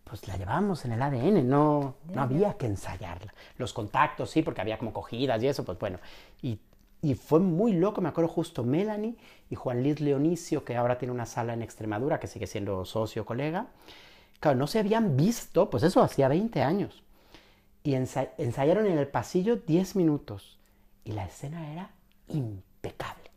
pues 0.04 0.28
la 0.28 0.37
llevábamos 0.37 0.85
en 0.85 0.92
el 0.92 1.02
ADN, 1.02 1.49
no, 1.49 1.97
no 2.12 2.23
había 2.23 2.54
que 2.54 2.66
ensayarla. 2.66 3.35
Los 3.59 3.73
contactos 3.73 4.31
sí, 4.31 4.42
porque 4.42 4.61
había 4.61 4.78
como 4.78 4.92
cogidas 4.92 5.42
y 5.42 5.49
eso, 5.49 5.64
pues 5.64 5.78
bueno. 5.78 5.99
Y, 6.42 6.61
y 7.02 7.14
fue 7.14 7.40
muy 7.40 7.73
loco, 7.73 8.00
me 8.00 8.09
acuerdo 8.11 8.28
justo 8.31 8.64
Melanie 8.64 9.16
y 9.50 9.54
Juan 9.57 9.83
Luis 9.83 10.00
Leonicio, 10.00 10.64
que 10.64 10.76
ahora 10.76 10.99
tiene 10.99 11.12
una 11.12 11.26
sala 11.26 11.54
en 11.54 11.62
Extremadura, 11.62 12.21
que 12.21 12.26
sigue 12.26 12.47
siendo 12.47 12.85
socio, 12.85 13.25
colega. 13.26 13.66
Claro, 14.40 14.59
no 14.59 14.66
se 14.66 14.78
habían 14.81 15.16
visto, 15.16 15.71
pues 15.71 15.83
eso, 15.85 16.02
hacía 16.02 16.28
20 16.28 16.62
años. 16.62 17.02
Y 17.85 17.92
ensa- 17.95 18.31
ensayaron 18.38 18.87
en 18.87 18.99
el 18.99 19.09
pasillo 19.09 19.57
10 19.57 19.97
minutos. 19.97 20.59
Y 21.04 21.12
la 21.12 21.25
escena 21.26 21.73
era 21.73 21.90
impecable. 22.83 23.31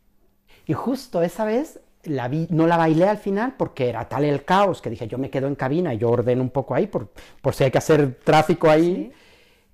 Y 0.66 0.72
justo 0.72 1.22
esa 1.22 1.44
vez 1.44 1.80
la 2.04 2.28
vi, 2.28 2.46
no 2.50 2.66
la 2.66 2.76
bailé 2.76 3.08
al 3.08 3.18
final 3.18 3.54
porque 3.56 3.88
era 3.88 4.08
tal 4.08 4.24
el 4.24 4.44
caos 4.44 4.80
que 4.80 4.90
dije, 4.90 5.06
yo 5.08 5.18
me 5.18 5.30
quedo 5.30 5.46
en 5.46 5.54
cabina 5.54 5.94
y 5.94 5.98
yo 5.98 6.10
ordeno 6.10 6.42
un 6.42 6.50
poco 6.50 6.74
ahí 6.74 6.86
por, 6.86 7.10
por 7.40 7.54
si 7.54 7.64
hay 7.64 7.70
que 7.70 7.78
hacer 7.78 8.18
tráfico 8.24 8.68
ahí. 8.68 9.12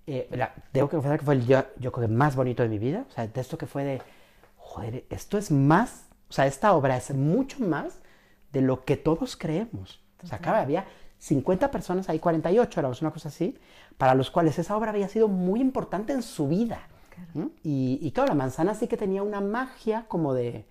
Eh, 0.07 0.29
que 0.73 0.81
confesar 0.81 1.19
que 1.19 1.25
fue 1.25 1.35
el 1.35 1.47
yo, 1.47 1.65
yo 1.79 1.93
creo 1.93 2.09
que 2.09 2.13
más 2.13 2.35
bonito 2.35 2.63
de 2.63 2.69
mi 2.69 2.79
vida. 2.79 3.07
O 3.09 3.13
sea, 3.13 3.27
de 3.27 3.41
esto 3.41 3.57
que 3.57 3.67
fue 3.67 3.85
de, 3.85 4.03
joder, 4.57 5.05
esto 5.11 5.39
es 5.39 5.51
más, 5.51 6.07
o 6.29 6.33
sea, 6.33 6.47
esta 6.47 6.73
obra 6.75 6.97
es 6.97 7.15
mucho 7.15 7.61
más 7.61 8.01
de 8.53 8.61
lo 8.61 8.85
que 8.85 8.97
todos 8.97 9.37
creemos. 9.37 10.03
O 10.23 10.27
sea, 10.27 10.39
acá 10.39 10.61
había 10.61 10.87
50 11.19 11.71
personas, 11.71 12.09
ahí 12.09 12.19
48 12.19 12.81
éramos, 12.81 13.01
una 13.01 13.13
cosa 13.13 13.29
así, 13.29 13.59
para 13.97 14.15
los 14.15 14.31
cuales 14.31 14.59
esa 14.59 14.77
obra 14.77 14.91
había 14.91 15.09
sido 15.09 15.29
muy 15.29 15.61
importante 15.61 16.13
en 16.13 16.23
su 16.23 16.49
vida. 16.49 16.89
Y, 17.63 17.99
y, 18.01 18.11
claro, 18.13 18.29
la 18.29 18.35
manzana 18.35 18.75
sí 18.75 18.87
que 18.87 18.97
tenía 18.97 19.23
una 19.23 19.41
magia 19.41 20.07
como 20.09 20.35
de, 20.35 20.65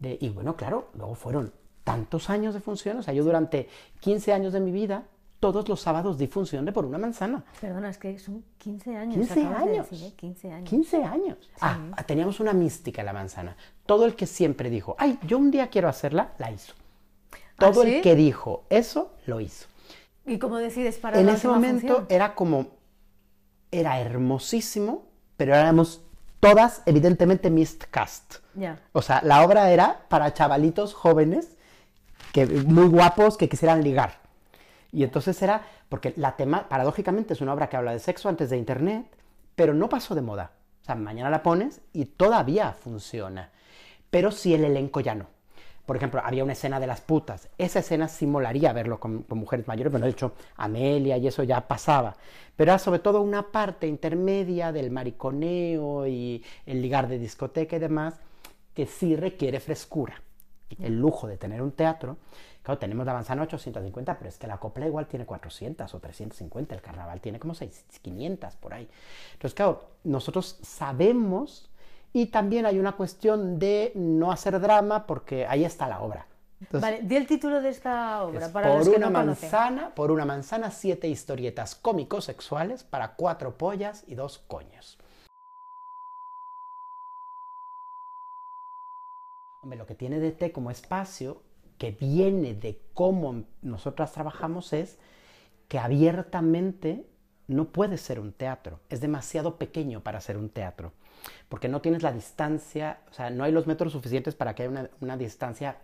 de, 0.00 0.18
Y 0.20 0.28
bueno, 0.30 0.56
claro, 0.56 0.88
luego 0.94 1.14
fueron 1.14 1.52
tantos 1.84 2.30
años 2.30 2.54
de 2.54 2.60
función, 2.60 2.98
o 2.98 3.02
sea, 3.02 3.14
yo 3.14 3.24
durante 3.24 3.68
15 4.00 4.32
años 4.32 4.52
de 4.52 4.60
mi 4.60 4.72
vida 4.72 5.04
todos 5.40 5.68
los 5.68 5.80
sábados 5.80 6.18
di 6.18 6.26
función 6.26 6.64
de 6.64 6.72
por 6.72 6.84
una 6.84 6.98
manzana. 6.98 7.44
Perdona, 7.60 7.90
es 7.90 7.98
que 7.98 8.18
son 8.18 8.42
15 8.58 8.96
años. 8.96 9.14
15 9.14 9.46
años. 9.46 9.90
Decir, 9.90 10.08
¿eh? 10.08 10.12
15 10.16 10.52
años. 10.52 10.70
15 10.70 11.04
años. 11.04 11.38
Ah, 11.60 11.78
teníamos 12.06 12.40
una 12.40 12.52
mística 12.52 13.02
la 13.02 13.12
manzana. 13.12 13.56
Todo 13.84 14.06
el 14.06 14.16
que 14.16 14.26
siempre 14.26 14.70
dijo, 14.70 14.96
ay, 14.98 15.18
yo 15.26 15.38
un 15.38 15.50
día 15.50 15.68
quiero 15.68 15.88
hacerla, 15.88 16.32
la 16.38 16.50
hizo. 16.50 16.72
Todo 17.58 17.82
¿Ah, 17.82 17.86
el 17.86 18.02
que 18.02 18.14
dijo 18.14 18.64
eso, 18.70 19.12
lo 19.26 19.40
hizo. 19.40 19.66
¿Y 20.26 20.38
cómo 20.38 20.56
decides 20.56 20.98
para 20.98 21.20
En 21.20 21.28
ese 21.28 21.46
momento 21.46 22.06
era 22.08 22.34
como, 22.34 22.66
era 23.70 24.00
hermosísimo, 24.00 25.04
pero 25.36 25.54
éramos 25.54 26.02
todas, 26.40 26.82
evidentemente, 26.86 27.52
cast. 27.90 28.36
Ya. 28.54 28.80
O 28.92 29.02
sea, 29.02 29.20
la 29.22 29.44
obra 29.44 29.70
era 29.70 30.06
para 30.08 30.32
chavalitos 30.32 30.94
jóvenes, 30.94 31.56
que, 32.32 32.46
muy 32.46 32.86
guapos, 32.88 33.36
que 33.36 33.48
quisieran 33.48 33.82
ligar. 33.82 34.20
Y 34.92 35.04
entonces 35.04 35.40
era, 35.42 35.62
porque 35.88 36.14
la 36.16 36.36
tema, 36.36 36.68
paradójicamente, 36.68 37.34
es 37.34 37.40
una 37.40 37.52
obra 37.52 37.68
que 37.68 37.76
habla 37.76 37.92
de 37.92 37.98
sexo 37.98 38.28
antes 38.28 38.50
de 38.50 38.56
Internet, 38.56 39.06
pero 39.54 39.74
no 39.74 39.88
pasó 39.88 40.14
de 40.14 40.22
moda. 40.22 40.52
O 40.82 40.84
sea, 40.84 40.94
mañana 40.94 41.30
la 41.30 41.42
pones 41.42 41.80
y 41.92 42.04
todavía 42.04 42.72
funciona. 42.72 43.50
Pero 44.10 44.30
si 44.30 44.54
el 44.54 44.64
elenco 44.64 45.00
ya 45.00 45.14
no. 45.14 45.26
Por 45.86 45.96
ejemplo, 45.96 46.20
había 46.22 46.44
una 46.44 46.52
escena 46.52 46.80
de 46.80 46.86
las 46.86 47.00
putas. 47.00 47.48
Esa 47.56 47.78
escena 47.78 48.08
simularía 48.08 48.72
verlo 48.72 49.00
con, 49.00 49.24
mujeres 49.28 49.68
mayores, 49.68 49.92
pero 49.92 50.04
de 50.04 50.10
hecho 50.10 50.32
Amelia 50.56 51.16
y 51.16 51.26
eso 51.26 51.44
ya 51.44 51.66
pasaba. 51.66 52.16
Pero 52.56 52.72
era 52.72 52.78
sobre 52.78 52.98
todo 52.98 53.22
una 53.22 53.50
parte 53.52 53.86
intermedia 53.86 54.72
del 54.72 54.90
mariconeo 54.90 56.06
y 56.06 56.44
el 56.66 56.82
ligar 56.82 57.08
de 57.08 57.18
discoteca 57.18 57.76
y 57.76 57.78
demás 57.78 58.14
que 58.74 58.86
sí 58.86 59.16
requiere 59.16 59.60
frescura. 59.60 60.20
El 60.80 60.98
lujo 60.98 61.28
de 61.28 61.36
tener 61.36 61.62
un 61.62 61.70
teatro 61.70 62.16
Claro, 62.66 62.80
tenemos 62.80 63.06
la 63.06 63.12
manzana 63.12 63.44
850, 63.44 64.18
pero 64.18 64.28
es 64.28 64.38
que 64.38 64.48
la 64.48 64.58
copla 64.58 64.88
igual 64.88 65.06
tiene 65.06 65.24
400 65.24 65.94
o 65.94 66.00
350, 66.00 66.74
el 66.74 66.80
carnaval 66.80 67.20
tiene 67.20 67.38
como 67.38 67.54
600, 67.54 68.00
500 68.00 68.56
por 68.56 68.74
ahí. 68.74 68.88
Entonces, 69.34 69.54
claro, 69.54 69.90
nosotros 70.02 70.58
sabemos 70.62 71.70
y 72.12 72.26
también 72.26 72.66
hay 72.66 72.78
una 72.78 72.92
cuestión 72.92 73.58
de 73.58 73.92
no 73.94 74.32
hacer 74.32 74.60
drama 74.60 75.06
porque 75.06 75.46
ahí 75.46 75.64
está 75.64 75.88
la 75.88 76.00
obra. 76.00 76.26
vale, 76.70 77.00
di 77.02 77.16
el 77.16 77.26
título 77.26 77.60
de 77.60 77.68
esta 77.68 78.22
obra 78.22 78.50
para 78.50 78.68
por 78.68 78.78
los 78.78 78.88
que 78.88 78.96
una 78.96 79.10
no 79.10 79.24
manzana, 79.24 79.94
Por 79.94 80.10
una 80.10 80.24
manzana, 80.24 80.70
siete 80.70 81.08
historietas 81.08 81.74
cómicos 81.74 82.24
sexuales 82.24 82.84
para 82.84 83.14
cuatro 83.14 83.58
pollas 83.58 84.04
y 84.06 84.14
dos 84.14 84.38
coños. 84.38 84.98
Hombre, 89.62 89.78
lo 89.78 89.86
que 89.86 89.94
tiene 89.94 90.20
DT 90.20 90.52
como 90.52 90.70
espacio 90.70 91.42
que 91.78 91.90
viene 91.90 92.54
de 92.54 92.80
cómo 92.94 93.44
nosotras 93.62 94.12
trabajamos 94.12 94.72
es 94.72 94.98
que 95.68 95.78
abiertamente 95.78 97.06
no 97.48 97.66
puede 97.66 97.96
ser 97.98 98.20
un 98.20 98.32
teatro, 98.32 98.80
es 98.90 99.00
demasiado 99.00 99.56
pequeño 99.56 100.00
para 100.00 100.20
ser 100.20 100.36
un 100.36 100.48
teatro, 100.48 100.92
porque 101.48 101.68
no 101.68 101.80
tienes 101.80 102.02
la 102.02 102.12
distancia, 102.12 102.98
o 103.10 103.14
sea, 103.14 103.30
no 103.30 103.44
hay 103.44 103.52
los 103.52 103.66
metros 103.66 103.92
suficientes 103.92 104.34
para 104.34 104.54
que 104.54 104.64
haya 104.64 104.90
una, 105.00 105.16
distancia 105.16 105.76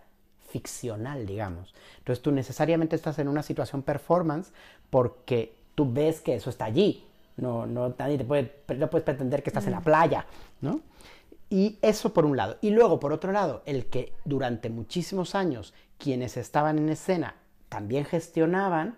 ficcional, 0.51 1.27
digamos. 1.27 1.75
Entonces 1.99 2.23
tú 2.23 2.33
necesariamente 2.33 2.97
estás 2.97 3.19
en 3.19 3.29
una 3.29 3.43
situación 3.43 3.83
performance 3.83 4.53
porque 4.91 5.55
tú 5.75 5.91
ves 5.91 6.21
que 6.21 6.35
eso 6.35 6.51
está 6.51 6.67
allí, 6.67 7.07
no, 7.37 7.67
no, 7.67 7.95
nadie 7.99 8.19
te 8.19 8.25
puede, 8.25 8.63
no 8.77 8.91
puedes 8.91 9.05
pretender 9.05 9.43
que 9.43 9.51
estás 9.51 9.67
en 9.67 9.73
la 9.73 9.81
mm. 9.81 9.85
playa, 9.85 10.27
¿no? 10.61 10.81
Y 11.49 11.79
eso 11.83 12.15
por 12.15 12.25
un 12.25 12.37
lado. 12.37 12.57
Y 12.63 12.71
luego, 12.71 12.99
por 12.99 13.13
otro 13.13 13.31
lado, 13.31 13.63
el 13.67 13.87
que 13.87 14.15
durante 14.25 14.71
muchísimos 14.71 15.35
años 15.35 15.75
quienes 15.99 16.37
estaban 16.37 16.79
en 16.79 16.89
escena 16.89 17.37
también 17.69 18.05
gestionaban, 18.05 18.97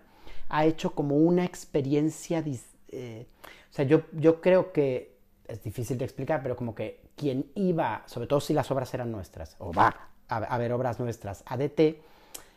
ha 0.49 0.65
hecho 0.65 0.91
como 0.91 1.15
una 1.17 1.45
experiencia... 1.45 2.43
Eh, 2.89 3.25
o 3.69 3.73
sea, 3.73 3.85
yo, 3.85 4.03
yo 4.13 4.41
creo 4.41 4.71
que 4.71 5.15
es 5.47 5.61
difícil 5.63 5.97
de 5.97 6.05
explicar, 6.05 6.41
pero 6.41 6.55
como 6.55 6.73
que 6.73 7.01
quien 7.15 7.51
iba, 7.55 8.03
sobre 8.05 8.27
todo 8.27 8.39
si 8.39 8.53
las 8.53 8.69
obras 8.71 8.93
eran 8.93 9.11
nuestras, 9.11 9.55
o 9.59 9.73
va 9.73 10.09
a, 10.27 10.37
a 10.37 10.57
ver 10.57 10.71
obras 10.73 10.99
nuestras, 10.99 11.43
a 11.45 11.57
DT, 11.57 12.01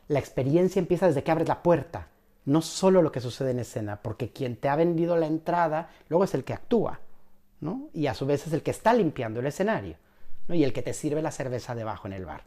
la 0.09 0.19
experiencia 0.19 0.81
empieza 0.81 1.07
desde 1.07 1.23
que 1.23 1.31
abres 1.31 1.49
la 1.49 1.63
puerta, 1.63 2.09
no 2.45 2.63
solo 2.63 3.03
lo 3.03 3.13
que 3.13 3.21
sucede 3.21 3.51
en 3.51 3.59
escena, 3.59 4.01
porque 4.01 4.31
quien 4.31 4.57
te 4.57 4.69
ha 4.69 4.77
vendido 4.77 5.17
la 5.17 5.27
entrada 5.27 5.91
luego 6.09 6.25
es 6.25 6.35
el 6.35 6.45
que 6.45 6.55
actúa. 6.55 7.01
Y 7.93 8.07
a 8.07 8.15
su 8.15 8.27
vez 8.27 8.47
es 8.47 8.53
el 8.53 8.63
que 8.63 8.71
está 8.71 8.95
limpiando 8.95 9.41
el 9.41 9.47
escenario, 9.47 9.97
Y 10.49 10.65
el 10.65 10.73
que 10.73 10.83
te 10.83 10.95
sirve 10.95 11.21
la 11.21 11.31
cerveza 11.31 11.75
debajo 11.75 12.07
en 12.07 12.15
el 12.15 12.25
bar. 12.25 12.45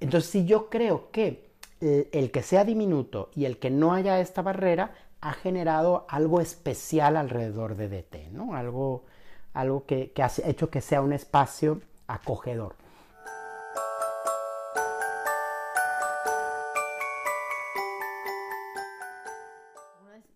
Entonces, 0.00 0.30
si 0.30 0.44
yo 0.44 0.68
creo 0.68 1.10
que 1.10 1.45
el, 1.80 2.30
que 2.30 2.42
sea 2.42 2.64
diminuto 2.64 3.30
y 3.34 3.44
el 3.44 3.58
que 3.58 3.70
no 3.70 3.92
haya 3.92 4.20
esta 4.20 4.42
barrera 4.42 4.94
ha 5.20 5.32
generado 5.32 6.06
algo 6.08 6.40
especial 6.40 7.16
alrededor 7.16 7.76
de 7.76 7.88
DT, 7.88 8.30
¿no? 8.32 8.54
Algo, 8.54 9.04
algo 9.52 9.84
que, 9.86 10.12
que 10.12 10.22
ha 10.22 10.30
hecho 10.44 10.70
que 10.70 10.80
sea 10.80 11.00
un 11.00 11.12
espacio 11.12 11.80
acogedor. 12.06 12.76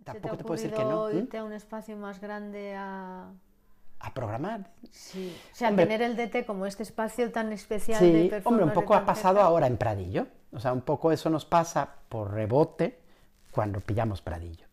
Tampoco 0.05 0.37
te, 0.37 0.43
puedo 0.43 0.57
decir 0.61 0.73
que 0.73 0.85
no. 0.85 1.11
irte 1.11 1.39
a 1.39 1.45
un 1.45 1.53
espacio 1.53 1.97
más 1.97 2.21
grande 2.21 2.75
a 2.75 3.31
a 4.01 4.15
programar. 4.15 4.71
Sí, 4.91 5.37
o 5.53 5.55
sea, 5.55 5.75
tener 5.77 6.03
el 6.03 6.17
DT 6.17 6.47
como 6.47 6.67
este 6.67 6.83
espacio 6.83 7.31
tan 7.31 7.53
especial 7.53 8.01
de 8.01 8.29
performance. 8.31 8.47
Hombre, 8.47 8.65
un 8.65 8.73
poco 8.73 8.95
ha 8.95 9.05
pasado 9.05 9.41
ahora 9.41 9.67
en 9.67 9.77
Pradillo. 9.77 10.27
O 10.53 10.61
sea, 10.61 10.73
un 10.73 10.81
poco 10.81 11.13
eso 11.13 11.31
nos 11.31 11.45
pasa 11.45 11.89
por 12.09 12.33
rebote 12.33 12.99
cuando 13.53 13.81
pillamos 13.81 14.21
Pradillo. 14.21 14.67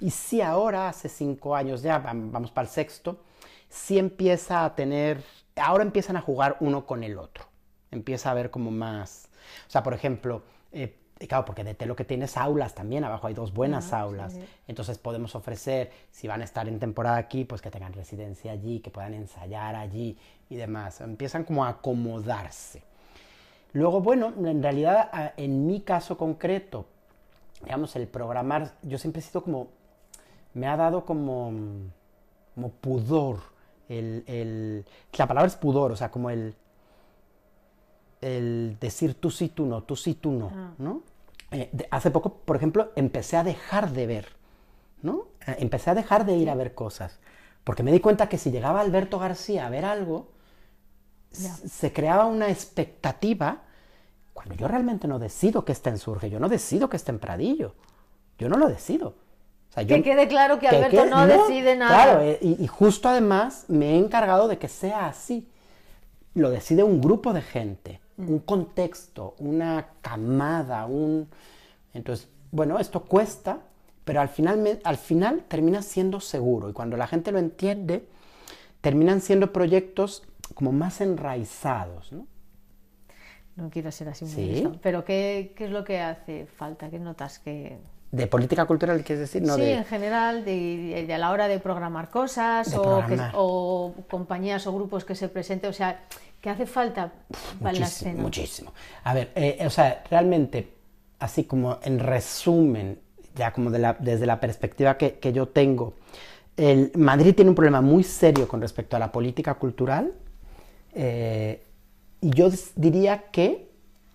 Y 0.00 0.10
si 0.10 0.40
ahora, 0.40 0.88
hace 0.88 1.08
cinco 1.08 1.56
años 1.56 1.82
ya, 1.82 1.98
vamos 1.98 2.50
para 2.50 2.68
el 2.68 2.72
sexto, 2.72 3.18
sí 3.68 3.98
empieza 3.98 4.64
a 4.64 4.74
tener, 4.74 5.22
ahora 5.56 5.82
empiezan 5.82 6.16
a 6.16 6.20
jugar 6.20 6.56
uno 6.60 6.86
con 6.86 7.02
el 7.02 7.18
otro. 7.18 7.44
Empieza 7.90 8.28
a 8.28 8.32
haber 8.32 8.50
como 8.50 8.70
más, 8.70 9.28
o 9.66 9.70
sea, 9.70 9.82
por 9.82 9.94
ejemplo, 9.94 10.42
eh, 10.72 10.98
claro, 11.26 11.44
porque 11.44 11.64
de 11.64 11.86
lo 11.86 11.96
que 11.96 12.04
tienes 12.04 12.36
aulas 12.36 12.74
también, 12.74 13.02
abajo 13.02 13.26
hay 13.26 13.34
dos 13.34 13.52
buenas 13.52 13.92
aulas. 13.92 14.36
Entonces 14.66 14.98
podemos 14.98 15.34
ofrecer, 15.34 15.90
si 16.10 16.28
van 16.28 16.42
a 16.42 16.44
estar 16.44 16.68
en 16.68 16.78
temporada 16.78 17.16
aquí, 17.16 17.44
pues 17.44 17.60
que 17.60 17.70
tengan 17.70 17.92
residencia 17.92 18.52
allí, 18.52 18.80
que 18.80 18.90
puedan 18.90 19.14
ensayar 19.14 19.74
allí 19.74 20.16
y 20.48 20.56
demás. 20.56 21.00
Empiezan 21.00 21.44
como 21.44 21.64
a 21.64 21.70
acomodarse. 21.70 22.82
Luego, 23.72 24.00
bueno, 24.00 24.32
en 24.44 24.62
realidad, 24.62 25.32
en 25.36 25.66
mi 25.66 25.80
caso 25.80 26.16
concreto, 26.16 26.86
digamos, 27.62 27.94
el 27.96 28.06
programar, 28.06 28.72
yo 28.82 28.98
siempre 28.98 29.20
he 29.20 29.22
sido 29.22 29.42
como, 29.42 29.68
me 30.54 30.66
ha 30.66 30.76
dado 30.76 31.04
como, 31.04 31.52
como 32.54 32.70
pudor. 32.70 33.40
El, 33.88 34.84
la 35.16 35.26
palabra 35.26 35.46
es 35.46 35.56
pudor, 35.56 35.92
o 35.92 35.96
sea, 35.96 36.10
como 36.10 36.28
el, 36.28 36.54
el 38.20 38.76
decir 38.80 39.14
tú 39.14 39.30
sí, 39.30 39.48
tú 39.48 39.64
no, 39.66 39.82
tú 39.82 39.96
sí, 39.96 40.14
tú 40.14 40.32
no, 40.32 40.52
ah. 40.54 40.74
¿no? 40.78 41.02
Eh, 41.50 41.70
hace 41.90 42.10
poco, 42.10 42.34
por 42.34 42.56
ejemplo, 42.56 42.90
empecé 42.96 43.38
a 43.38 43.44
dejar 43.44 43.92
de 43.92 44.06
ver, 44.06 44.26
¿no? 45.00 45.28
Eh, 45.46 45.56
empecé 45.60 45.90
a 45.90 45.94
dejar 45.94 46.26
de 46.26 46.36
ir 46.36 46.50
a 46.50 46.54
ver 46.54 46.74
cosas, 46.74 47.18
porque 47.64 47.82
me 47.82 47.92
di 47.92 48.00
cuenta 48.00 48.28
que 48.28 48.36
si 48.36 48.50
llegaba 48.50 48.80
Alberto 48.80 49.18
García 49.18 49.66
a 49.66 49.70
ver 49.70 49.86
algo, 49.86 50.28
se 51.30 51.92
creaba 51.92 52.26
una 52.26 52.48
expectativa 52.48 53.62
cuando 54.32 54.54
yo 54.54 54.68
realmente 54.68 55.08
no 55.08 55.18
decido 55.18 55.64
que 55.64 55.72
esté 55.72 55.90
en 55.90 55.98
Surge, 55.98 56.30
yo 56.30 56.38
no 56.38 56.48
decido 56.48 56.88
que 56.88 56.96
esté 56.96 57.10
en 57.10 57.18
Pradillo, 57.18 57.74
yo 58.38 58.48
no 58.48 58.56
lo 58.56 58.68
decido. 58.68 59.14
que 59.74 60.02
quede 60.02 60.28
claro 60.28 60.58
que 60.58 60.68
Alberto 60.68 61.06
no, 61.06 61.26
decide 61.26 61.76
nada. 61.76 62.04
Claro, 62.04 62.20
eh, 62.22 62.38
y, 62.40 62.66
justo 62.66 63.08
además 63.08 63.64
me 63.68 63.94
he 63.94 63.98
encargado 63.98 64.48
de 64.48 64.58
que 64.58 64.68
sea 64.68 65.06
así. 65.06 65.48
Lo 66.34 66.50
decide 66.50 66.84
un 66.84 67.00
grupo 67.00 67.32
de 67.32 67.42
gente 67.42 68.00
un 68.18 68.40
contexto, 68.40 69.34
una 69.38 69.86
camada, 70.02 70.86
un... 70.86 71.28
Entonces, 71.94 72.28
bueno, 72.50 72.78
esto 72.78 73.04
cuesta, 73.04 73.60
pero 74.04 74.20
al 74.20 74.28
final, 74.28 74.80
al 74.82 74.96
final 74.96 75.44
termina 75.48 75.82
siendo 75.82 76.20
seguro 76.20 76.68
y 76.68 76.72
cuando 76.72 76.96
la 76.96 77.06
gente 77.06 77.32
lo 77.32 77.38
entiende, 77.38 78.06
terminan 78.80 79.20
siendo 79.20 79.52
proyectos 79.52 80.24
como 80.58 80.72
más 80.72 81.00
enraizados, 81.00 82.10
¿no? 82.12 82.26
no 83.54 83.70
quiero 83.70 83.92
ser 83.92 84.08
así 84.08 84.24
muy 84.24 84.34
Sí. 84.34 84.68
pero 84.82 85.04
¿qué, 85.04 85.52
¿qué 85.56 85.66
es 85.66 85.70
lo 85.70 85.84
que 85.84 86.00
hace 86.00 86.46
falta? 86.46 86.90
¿Qué 86.90 86.98
notas 86.98 87.38
que...? 87.38 87.78
¿De 88.10 88.26
política 88.26 88.64
cultural 88.64 89.04
quieres 89.04 89.20
decir? 89.20 89.42
No, 89.42 89.54
sí, 89.54 89.60
de... 89.60 89.74
en 89.74 89.84
general, 89.84 90.44
de, 90.44 91.04
de 91.06 91.14
a 91.14 91.18
la 91.18 91.30
hora 91.30 91.46
de 91.46 91.60
programar 91.60 92.10
cosas 92.10 92.72
De 92.72 92.76
o, 92.76 93.94
que- 93.94 94.02
compañías 94.10 94.66
o 94.66 94.72
grupos 94.74 95.04
que 95.04 95.14
se 95.14 95.28
presenten, 95.28 95.70
o 95.70 95.72
sea, 95.72 96.00
¿qué 96.40 96.50
hace 96.50 96.66
falta 96.66 97.12
para 97.62 97.72
la 97.74 97.78
Muchísimo, 97.78 97.84
escena? 98.10 98.22
muchísimo. 98.22 98.72
A 99.04 99.14
ver, 99.14 99.30
eh, 99.36 99.62
o 99.64 99.70
sea, 99.70 100.02
realmente, 100.10 100.74
así 101.20 101.44
como 101.44 101.78
en 101.84 102.00
resumen, 102.00 102.98
ya 103.36 103.52
como 103.52 103.70
de 103.70 103.78
la- 103.78 103.96
desde 104.00 104.26
la 104.26 104.40
perspectiva 104.40 104.96
que, 104.96 105.20
que 105.20 105.32
yo 105.32 105.46
tengo, 105.46 105.94
el 106.56 106.90
Madrid 106.96 107.34
tiene 107.36 107.50
un 107.50 107.54
problema 107.54 107.80
muy 107.80 108.02
serio 108.02 108.48
con 108.48 108.60
respecto 108.60 108.96
a 108.96 108.98
la 108.98 109.12
política 109.12 109.54
cultural. 109.54 110.12
Eh, 110.98 111.62
y 112.20 112.30
yo 112.30 112.48
diría 112.74 113.30
que 113.30 113.70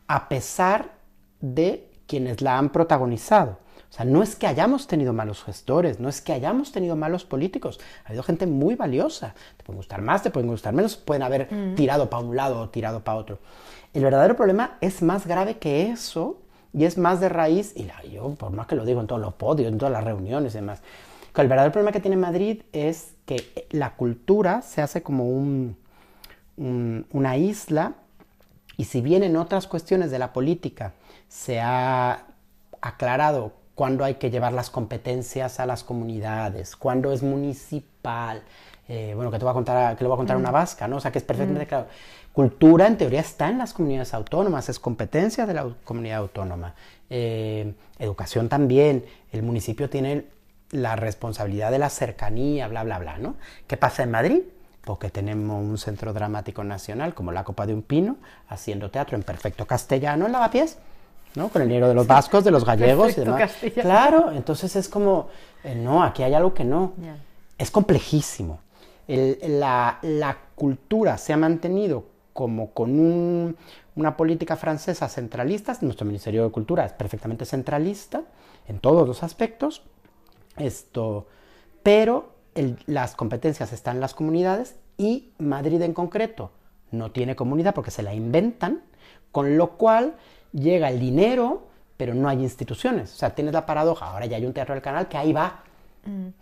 a 0.08 0.28
pesar 0.28 0.92
de 1.40 1.90
quienes 2.08 2.42
la 2.42 2.58
han 2.58 2.70
protagonizado. 2.70 3.58
O 3.90 3.96
sea, 3.96 4.06
no 4.06 4.22
es 4.24 4.36
que 4.36 4.48
hayamos 4.48 4.88
tenido 4.88 5.14
malos 5.14 5.44
gestores, 5.44 6.00
no 6.00 6.10
es 6.10 6.20
que 6.22 6.34
hayamos 6.34 6.72
tenido 6.72 6.96
malos 6.96 7.24
políticos. 7.26 7.80
Ha 8.04 8.10
habido 8.10 8.24
gente 8.24 8.46
muy 8.48 8.76
valiosa. 8.76 9.34
Te 9.56 9.64
pueden 9.64 9.78
gustar 9.78 10.02
más, 10.02 10.24
te 10.24 10.30
pueden 10.32 10.50
gustar 10.50 10.74
menos, 10.74 10.98
pueden 10.98 11.24
haber 11.24 11.48
tirado 11.76 12.10
para 12.10 12.24
un 12.24 12.36
lado 12.36 12.60
o 12.60 12.70
tirado 12.70 13.04
para 13.04 13.18
otro. 13.18 13.40
El 13.94 14.04
verdadero 14.04 14.36
problema 14.36 14.78
es 14.82 15.02
más 15.02 15.26
grave 15.28 15.58
que 15.60 15.90
eso 15.92 16.42
y 16.74 16.86
es 16.86 16.98
más 16.98 17.20
de 17.22 17.30
raíz, 17.30 17.74
y 17.76 17.84
la- 17.84 18.04
yo 18.04 18.34
por 18.36 18.52
más 18.52 18.66
que 18.68 18.76
lo 18.76 18.84
digo 18.84 19.00
en 19.00 19.08
todos 19.08 19.22
los 19.22 19.36
podios, 19.36 19.72
en 19.72 19.78
todas 19.78 19.94
las 19.94 20.04
reuniones 20.04 20.54
y 20.54 20.58
demás, 20.58 20.82
que 21.34 21.42
el 21.42 21.48
verdadero 21.48 21.72
problema 21.72 21.92
que 21.92 22.00
tiene 22.00 22.18
Madrid 22.18 22.64
es 22.74 23.14
que 23.26 23.68
la 23.70 23.96
cultura 23.96 24.64
se 24.64 24.82
hace 24.82 25.04
como 25.04 25.30
un, 25.30 25.78
un- 26.58 27.06
una 27.12 27.38
isla 27.38 27.94
y 28.78 28.86
si 28.86 29.02
bien 29.02 29.24
en 29.24 29.38
otras 29.38 29.68
cuestiones 29.68 30.12
de 30.12 30.20
la 30.20 30.34
política 30.34 30.94
se 31.28 31.60
ha 31.62 32.26
aclarado 32.82 33.54
cuándo 33.76 34.04
hay 34.04 34.16
que 34.16 34.30
llevar 34.30 34.54
las 34.54 34.70
competencias 34.70 35.60
a 35.60 35.66
las 35.66 35.84
comunidades, 35.84 36.76
cuándo 36.76 37.12
es 37.12 37.24
municipal, 37.24 38.44
eh, 38.88 39.14
bueno, 39.16 39.32
que 39.32 39.40
te 39.40 39.46
voy 39.46 39.52
a 39.52 39.54
contar, 39.54 39.96
que 39.98 40.04
le 40.04 40.08
voy 40.08 40.16
a 40.16 40.18
contar 40.18 40.38
una 40.38 40.52
vasca, 40.52 40.88
¿no? 40.88 40.98
O 40.98 41.00
sea, 41.00 41.12
que 41.12 41.18
es 41.20 41.24
perfectamente 41.24 41.68
claro. 41.68 41.88
Cultura, 42.34 42.88
en 42.88 42.98
teoría, 42.98 43.22
está 43.22 43.50
en 43.50 43.60
las 43.60 43.74
comunidades 43.74 44.14
autónomas, 44.14 44.68
es 44.68 44.80
competencia 44.80 45.46
de 45.46 45.54
la 45.54 45.68
comunidad 45.84 46.18
autónoma. 46.18 46.74
Eh, 47.10 47.74
educación 48.00 48.50
también, 48.50 49.06
el 49.32 49.44
municipio 49.44 49.90
tiene 49.90 50.26
la 50.72 50.96
responsabilidad 50.96 51.70
de 51.72 51.78
la 51.80 51.90
cercanía, 51.90 52.68
bla, 52.68 52.84
bla, 52.84 52.98
bla, 53.00 53.18
¿no? 53.20 53.36
¿Qué 53.68 53.78
pasa 53.78 54.04
en 54.04 54.12
Madrid? 54.12 54.42
Porque 54.86 55.10
tenemos 55.10 55.64
un 55.64 55.78
centro 55.78 56.12
dramático 56.14 56.64
nacional 56.64 57.14
como 57.14 57.32
la 57.32 57.44
Copa 57.44 57.66
de 57.66 57.74
un 57.74 57.82
Pino, 57.84 58.18
haciendo 58.50 58.92
teatro 58.92 59.16
en 59.18 59.24
perfecto 59.24 59.66
castellano 59.66 60.26
en 60.26 60.32
Lavapiés, 60.34 60.78
¿no? 61.36 61.50
Con 61.50 61.62
el 61.62 61.68
dinero 61.70 61.88
de 61.88 61.94
los 61.94 62.06
vascos, 62.06 62.44
de 62.44 62.52
los 62.52 62.66
gallegos 62.66 63.12
y 63.12 63.16
Perfecto 63.16 63.32
demás. 63.34 63.52
castellano. 63.52 63.82
Claro, 63.90 64.32
entonces 64.34 64.76
es 64.76 64.90
como, 64.90 65.30
eh, 65.64 65.74
no, 65.76 66.04
aquí 66.04 66.22
hay 66.24 66.34
algo 66.34 66.54
que 66.54 66.66
no. 66.66 66.94
Ya. 67.02 67.16
Es 67.58 67.72
complejísimo. 67.72 68.60
El- 69.08 69.38
la, 69.60 70.00
la 70.02 70.38
cultura 70.56 71.18
se 71.18 71.32
ha 71.34 71.38
mantenido 71.38 72.06
como 72.34 72.72
con 72.72 73.00
un- 73.00 73.56
una 73.96 74.18
política 74.18 74.56
francesa 74.58 75.08
centralista, 75.08 75.78
nuestro 75.82 76.06
Ministerio 76.06 76.44
de 76.44 76.50
Cultura 76.52 76.84
es 76.86 76.92
perfectamente 76.94 77.46
centralista 77.46 78.22
en 78.68 78.80
todos 78.80 79.08
los 79.08 79.24
aspectos, 79.24 79.82
esto, 80.58 81.28
pero 81.84 82.30
el- 82.56 82.78
las 82.86 83.16
competencias 83.16 83.74
están 83.74 83.96
en 83.98 84.02
las 84.02 84.14
comunidades 84.14 84.76
y 84.98 85.30
Madrid 85.40 85.82
en 85.82 85.94
concreto 85.94 86.52
no 86.92 87.12
tiene 87.12 87.36
comunidad 87.36 87.74
porque 87.74 87.90
se 87.92 88.04
la 88.04 88.14
inventan, 88.14 88.82
con 89.32 89.58
lo 89.58 89.72
cual 89.78 90.14
llega 90.52 90.90
el 90.90 91.00
dinero, 91.00 91.68
pero 91.98 92.14
no 92.14 92.30
hay 92.30 92.42
instituciones. 92.42 93.12
O 93.14 93.16
sea, 93.18 93.34
tienes 93.34 93.54
la 93.54 93.66
paradoja, 93.66 94.12
ahora 94.12 94.28
ya 94.28 94.38
hay 94.38 94.46
un 94.46 94.54
teatro 94.54 94.76
del 94.76 94.84
canal 94.84 95.08
que 95.08 95.18
ahí 95.18 95.34
va, 95.34 95.64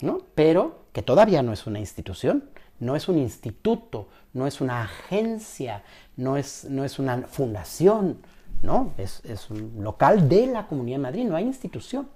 ¿no? 0.02 0.20
Pero 0.36 0.82
que 0.92 1.02
todavía 1.02 1.42
no 1.42 1.54
es 1.54 1.66
una 1.68 1.80
institución, 1.80 2.44
no 2.80 2.96
es 2.96 3.08
un 3.08 3.18
instituto, 3.18 4.08
no 4.34 4.46
es 4.48 4.60
una 4.60 4.82
agencia, 4.84 5.84
no 6.18 6.36
es, 6.36 6.66
no 6.66 6.84
es 6.84 7.00
una 7.00 7.20
fundación, 7.28 8.18
¿no? 8.62 8.94
Es, 8.98 9.24
es 9.24 9.50
un 9.50 9.76
local 9.84 10.28
de 10.28 10.48
la 10.48 10.68
Comunidad 10.68 10.98
de 10.98 11.04
Madrid, 11.04 11.26
no 11.26 11.36
hay 11.36 11.46
institución. 11.46 12.10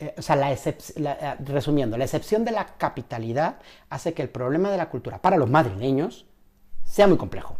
Eh, 0.00 0.14
o 0.18 0.22
sea, 0.22 0.34
la 0.36 0.48
la- 0.96 1.12
eh, 1.12 1.36
resumiendo, 1.44 1.96
la 1.96 2.04
excepción 2.04 2.44
de 2.44 2.50
la 2.50 2.66
capitalidad 2.76 3.56
hace 3.90 4.12
que 4.12 4.22
el 4.22 4.28
problema 4.28 4.70
de 4.70 4.76
la 4.76 4.88
cultura 4.90 5.18
para 5.22 5.36
los 5.36 5.48
madrileños 5.48 6.26
sea 6.84 7.06
muy 7.06 7.16
complejo. 7.16 7.56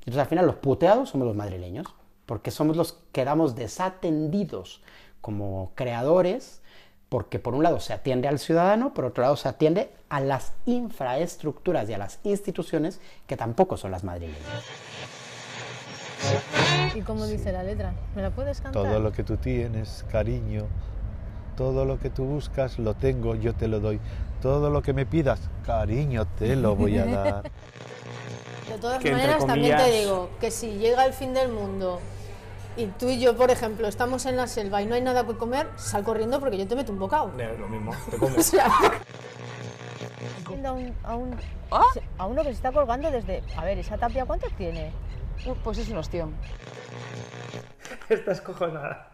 Entonces, 0.00 0.20
al 0.20 0.26
final, 0.26 0.46
los 0.46 0.56
puteados 0.56 1.10
somos 1.10 1.26
los 1.26 1.36
madrileños, 1.36 1.86
porque 2.26 2.50
somos 2.50 2.76
los 2.76 2.92
que 2.94 2.98
quedamos 3.12 3.54
desatendidos 3.54 4.82
como 5.20 5.72
creadores, 5.74 6.60
porque 7.08 7.38
por 7.38 7.54
un 7.54 7.62
lado 7.62 7.78
se 7.80 7.92
atiende 7.92 8.26
al 8.28 8.38
ciudadano, 8.40 8.92
por 8.92 9.04
otro 9.04 9.22
lado 9.22 9.36
se 9.36 9.48
atiende 9.48 9.90
a 10.08 10.20
las 10.20 10.52
infraestructuras 10.66 11.88
y 11.88 11.94
a 11.94 11.98
las 11.98 12.18
instituciones 12.24 13.00
que 13.28 13.36
tampoco 13.36 13.76
son 13.76 13.92
las 13.92 14.02
madrileñas. 14.04 14.64
¿Y 16.94 17.00
cómo 17.02 17.26
dice 17.26 17.52
la 17.52 17.62
letra? 17.62 17.92
¿Me 18.14 18.22
la 18.22 18.30
puedes 18.30 18.60
cantar? 18.60 18.82
Todo 18.84 18.98
lo 19.00 19.12
que 19.12 19.22
tú 19.22 19.36
tienes, 19.36 20.04
cariño, 20.10 20.66
todo 21.56 21.84
lo 21.84 21.98
que 21.98 22.10
tú 22.10 22.24
buscas, 22.24 22.78
lo 22.78 22.94
tengo, 22.94 23.34
yo 23.34 23.54
te 23.54 23.68
lo 23.68 23.80
doy. 23.80 24.00
Todo 24.42 24.70
lo 24.70 24.82
que 24.82 24.92
me 24.92 25.06
pidas, 25.06 25.40
cariño, 25.64 26.26
te 26.38 26.54
lo 26.56 26.76
voy 26.76 26.98
a 26.98 27.06
dar. 27.06 27.42
De 28.68 28.78
todas 28.78 28.98
Que, 29.00 29.08
entre 29.10 29.22
maneras, 29.26 29.46
también 29.46 29.76
te 29.76 29.82
comillas- 29.84 30.00
digo 30.00 30.30
que 30.40 30.50
si 30.50 30.72
llega 30.78 31.06
el 31.06 31.12
fin 31.12 31.32
del 31.34 31.50
mundo 31.50 32.00
y 32.76 32.86
tú 32.86 33.08
y 33.08 33.18
yo, 33.20 33.36
por 33.36 33.50
ejemplo, 33.50 33.86
estamos 33.88 34.26
en 34.26 34.36
la 34.36 34.46
selva 34.48 34.82
y 34.82 34.86
no 34.86 34.94
hay 34.96 35.00
nada 35.02 35.24
que 35.26 35.36
comer, 35.36 35.68
sal 35.76 36.02
corriendo 36.04 36.40
porque 36.40 36.58
yo 36.58 36.66
te 36.66 36.74
meto 36.76 36.92
un 36.92 36.98
bocado. 36.98 37.30
Eh, 37.38 37.56
Lo 37.58 37.68
mismo, 37.68 37.92
te 38.10 38.18
como. 38.18 38.36
O 38.36 38.42
sea, 38.42 38.68
Viendo 40.48 40.68
a, 40.68 40.72
un, 40.72 40.94
a, 41.04 41.16
un- 41.16 41.36
¿Ah? 41.70 41.82
a 42.18 42.26
uno 42.26 42.42
que 42.42 42.48
se 42.48 42.54
está 42.56 42.70
colgando 42.72 43.10
desde... 43.10 43.42
A 43.56 43.64
ver, 43.64 43.78
¿esa 43.78 43.96
tapia 43.98 44.24
cuánto 44.26 44.46
tiene? 44.58 44.90
Uh, 45.46 45.54
pues 45.64 45.78
es 45.78 45.88
un 45.88 45.96
ostión. 45.98 46.34
Estás 48.08 48.40
cojonada. 48.40 49.10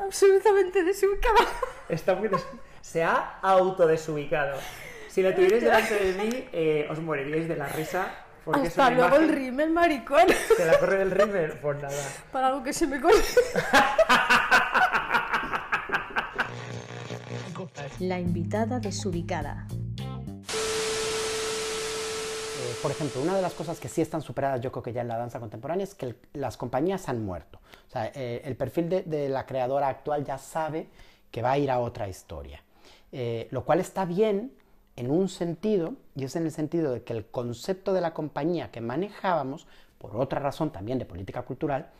Absolutamente 0.00 0.82
desubicada. 0.84 1.40
Está 1.88 2.14
muy 2.14 2.28
des- 2.28 2.46
Se 2.80 3.02
ha 3.04 3.38
autodesubicado. 3.42 4.58
Si 5.08 5.22
la 5.22 5.34
tuvierais 5.34 5.62
delante 5.62 5.94
de 5.94 6.12
mí, 6.22 6.48
eh, 6.52 6.86
os 6.90 6.98
moriríais 7.00 7.48
de 7.48 7.56
la 7.56 7.66
risa. 7.68 8.06
Porque 8.44 8.62
es 8.62 8.68
Hasta 8.68 8.88
una 8.88 8.96
luego 8.96 9.16
el 9.16 9.28
rímel, 9.28 9.70
maricón. 9.70 10.26
¿Te 10.56 10.64
la 10.64 10.78
corre 10.78 10.96
del 10.98 11.10
River? 11.10 11.60
Pues 11.60 11.82
nada. 11.82 12.02
Para 12.32 12.46
algo 12.48 12.62
que 12.62 12.72
se 12.72 12.86
me 12.86 12.98
corre. 13.00 13.16
La 17.98 18.18
invitada 18.18 18.80
desubicada. 18.80 19.66
Por 22.82 22.90
ejemplo, 22.90 23.20
una 23.20 23.36
de 23.36 23.42
las 23.42 23.54
cosas 23.54 23.78
que 23.78 23.88
sí 23.88 24.00
están 24.00 24.22
superadas, 24.22 24.60
yo 24.60 24.72
creo 24.72 24.82
que 24.82 24.92
ya 24.92 25.02
en 25.02 25.08
la 25.08 25.18
danza 25.18 25.40
contemporánea, 25.40 25.84
es 25.84 25.94
que 25.94 26.14
las 26.32 26.56
compañías 26.56 27.08
han 27.08 27.24
muerto. 27.24 27.58
O 27.88 27.90
sea, 27.90 28.10
eh, 28.14 28.42
el 28.44 28.56
perfil 28.56 28.88
de, 28.88 29.02
de 29.02 29.28
la 29.28 29.46
creadora 29.46 29.88
actual 29.88 30.24
ya 30.24 30.38
sabe 30.38 30.88
que 31.30 31.42
va 31.42 31.52
a 31.52 31.58
ir 31.58 31.70
a 31.70 31.78
otra 31.80 32.08
historia. 32.08 32.62
Eh, 33.12 33.48
lo 33.50 33.64
cual 33.64 33.80
está 33.80 34.04
bien 34.04 34.52
en 34.96 35.10
un 35.10 35.28
sentido, 35.28 35.94
y 36.14 36.24
es 36.24 36.36
en 36.36 36.44
el 36.44 36.52
sentido 36.52 36.92
de 36.92 37.02
que 37.02 37.12
el 37.12 37.26
concepto 37.26 37.92
de 37.92 38.00
la 38.00 38.14
compañía 38.14 38.70
que 38.70 38.80
manejábamos, 38.80 39.66
por 39.98 40.16
otra 40.16 40.40
razón 40.40 40.70
también 40.70 40.98
de 40.98 41.06
política 41.06 41.42
cultural, 41.42 41.90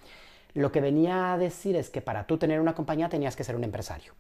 lo 0.55 0.73
que 0.73 0.81
venía 0.81 1.33
a 1.33 1.39
decir 1.39 1.77
es 1.77 1.91
que 1.91 2.01
para 2.01 2.27
tú 2.27 2.39
tener 2.39 2.61
una 2.61 2.75
compañía 2.75 3.09
tenías 3.09 3.37
que 3.37 3.45
ser 3.45 3.57
un 3.57 3.65
empresario. 3.65 4.15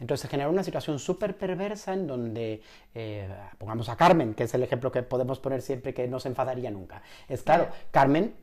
Entonces 0.00 0.28
generó 0.28 0.50
una 0.50 0.62
situación 0.62 0.98
súper 0.98 1.36
perversa 1.36 1.94
en 1.94 2.06
donde, 2.06 2.62
eh, 2.94 3.28
pongamos 3.56 3.88
a 3.88 3.96
Carmen, 3.96 4.34
que 4.34 4.44
es 4.44 4.54
el 4.54 4.62
ejemplo 4.62 4.92
que 4.92 5.02
podemos 5.02 5.38
poner 5.38 5.62
siempre 5.62 5.94
que 5.94 6.06
no 6.08 6.20
se 6.20 6.28
enfadaría 6.28 6.70
nunca. 6.70 7.02
Es 7.28 7.42
claro, 7.42 7.68
Carmen 7.90 8.34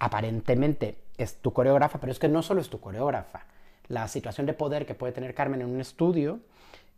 aparentemente 0.00 0.98
es 1.16 1.36
tu 1.36 1.52
coreógrafa, 1.52 2.00
pero 2.00 2.10
es 2.10 2.18
que 2.18 2.28
no 2.28 2.42
solo 2.42 2.60
es 2.60 2.68
tu 2.68 2.80
coreógrafa. 2.80 3.46
La 3.88 4.08
situación 4.08 4.46
de 4.46 4.54
poder 4.54 4.84
que 4.84 4.94
puede 4.94 5.12
tener 5.12 5.34
Carmen 5.34 5.60
en 5.60 5.68
un 5.68 5.80
estudio 5.80 6.40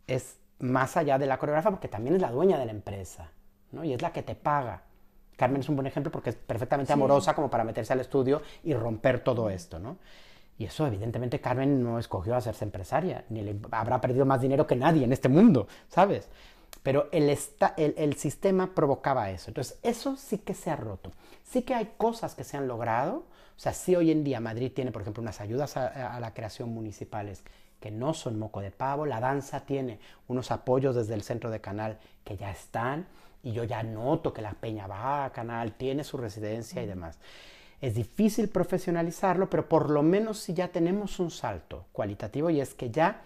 es 0.07 0.37
más 0.59 0.97
allá 0.97 1.19
de 1.19 1.27
la 1.27 1.37
coreógrafa 1.37 1.69
porque 1.69 1.87
también 1.87 2.15
es 2.15 2.21
la 2.21 2.31
dueña 2.31 2.57
de 2.57 2.65
la 2.65 2.71
empresa, 2.71 3.29
¿no? 3.71 3.83
Y 3.83 3.93
es 3.93 4.01
la 4.01 4.11
que 4.11 4.23
te 4.23 4.33
paga. 4.33 4.81
Carmen 5.35 5.61
es 5.61 5.69
un 5.69 5.75
buen 5.75 5.85
ejemplo 5.85 6.11
porque 6.11 6.31
es 6.31 6.35
perfectamente 6.35 6.91
amorosa 6.93 7.35
como 7.35 7.49
para 7.49 7.63
meterse 7.63 7.93
al 7.93 7.99
estudio 7.99 8.41
y 8.63 8.73
romper 8.73 9.19
todo 9.19 9.51
esto, 9.51 9.77
¿no? 9.77 9.97
Y 10.57 10.65
eso, 10.65 10.87
evidentemente, 10.87 11.39
Carmen 11.39 11.83
no 11.83 11.99
escogió 11.99 12.35
hacerse 12.35 12.65
empresaria, 12.65 13.25
ni 13.29 13.41
le 13.41 13.55
habrá 13.71 14.01
perdido 14.01 14.25
más 14.25 14.41
dinero 14.41 14.65
que 14.65 14.75
nadie 14.75 15.03
en 15.05 15.13
este 15.13 15.29
mundo, 15.29 15.67
¿sabes? 15.87 16.27
Pero 16.83 17.09
el, 17.11 17.29
esta- 17.29 17.73
el, 17.77 17.93
el 17.97 18.15
sistema 18.15 18.73
provocaba 18.73 19.29
eso. 19.29 19.49
Entonces, 19.49 19.77
eso 19.83 20.15
sí 20.15 20.39
que 20.39 20.53
se 20.53 20.71
ha 20.71 20.75
roto. 20.75 21.11
Sí 21.43 21.61
que 21.63 21.75
hay 21.75 21.91
cosas 21.97 22.33
que 22.35 22.43
se 22.43 22.57
han 22.57 22.67
logrado. 22.67 23.17
O 23.55 23.59
sea, 23.59 23.73
sí 23.73 23.95
hoy 23.95 24.11
en 24.11 24.23
día 24.23 24.39
Madrid 24.39 24.71
tiene, 24.73 24.91
por 24.91 25.01
ejemplo, 25.01 25.21
unas 25.21 25.41
ayudas 25.41 25.77
a, 25.77 26.15
a 26.15 26.19
la 26.19 26.33
creación 26.33 26.69
municipales 26.69 27.43
que 27.79 27.91
no 27.91 28.13
son 28.13 28.39
moco 28.39 28.61
de 28.61 28.71
pavo. 28.71 29.05
La 29.05 29.19
danza 29.19 29.61
tiene 29.61 29.99
unos 30.27 30.49
apoyos 30.51 30.95
desde 30.95 31.13
el 31.13 31.23
centro 31.23 31.51
de 31.51 31.61
Canal 31.61 31.99
que 32.23 32.37
ya 32.37 32.51
están. 32.51 33.07
Y 33.43 33.51
yo 33.53 33.63
ya 33.63 33.83
noto 33.83 34.33
que 34.33 34.41
la 34.41 34.53
Peña 34.53 34.87
va 34.87 35.25
a 35.25 35.31
Canal, 35.31 35.73
tiene 35.73 36.03
su 36.03 36.17
residencia 36.17 36.81
y 36.81 36.87
demás. 36.87 37.19
Es 37.81 37.93
difícil 37.93 38.49
profesionalizarlo, 38.49 39.49
pero 39.49 39.69
por 39.69 39.89
lo 39.89 40.01
menos 40.01 40.39
si 40.39 40.53
ya 40.53 40.69
tenemos 40.69 41.19
un 41.19 41.29
salto 41.29 41.85
cualitativo 41.91 42.49
y 42.49 42.59
es 42.59 42.73
que 42.73 42.89
ya 42.89 43.21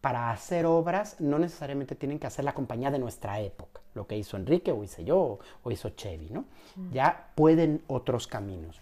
para 0.00 0.30
hacer 0.30 0.66
obras 0.66 1.20
no 1.20 1.38
necesariamente 1.38 1.96
tienen 1.96 2.20
que 2.20 2.28
hacer 2.28 2.44
la 2.44 2.54
compañía 2.54 2.92
de 2.92 3.00
nuestra 3.00 3.40
época, 3.40 3.80
lo 3.94 4.06
que 4.06 4.16
hizo 4.16 4.36
Enrique 4.36 4.70
o 4.70 4.84
hice 4.84 5.04
yo 5.04 5.40
o 5.64 5.70
hizo 5.72 5.90
Chevy, 5.90 6.30
¿no? 6.30 6.44
Ya 6.92 7.32
pueden 7.34 7.82
otros 7.88 8.28
caminos. 8.28 8.80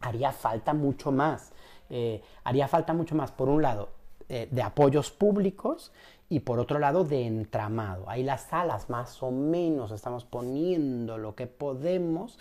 Haría 0.00 0.30
falta 0.32 0.74
mucho 0.74 1.10
más. 1.10 1.52
eh, 1.90 2.22
haría 2.44 2.68
falta 2.68 2.92
mucho 2.94 3.14
más, 3.14 3.32
por 3.32 3.48
un 3.48 3.62
lado, 3.62 3.90
eh, 4.28 4.48
de 4.50 4.62
apoyos 4.62 5.10
públicos 5.10 5.92
y 6.28 6.40
por 6.40 6.58
otro 6.60 6.78
lado 6.78 7.04
de 7.04 7.26
entramado. 7.26 8.08
Ahí 8.08 8.22
las 8.22 8.42
salas 8.44 8.88
más 8.88 9.22
o 9.22 9.30
menos 9.30 9.90
estamos 9.90 10.24
poniendo 10.24 11.18
lo 11.18 11.34
que 11.34 11.46
podemos 11.46 12.38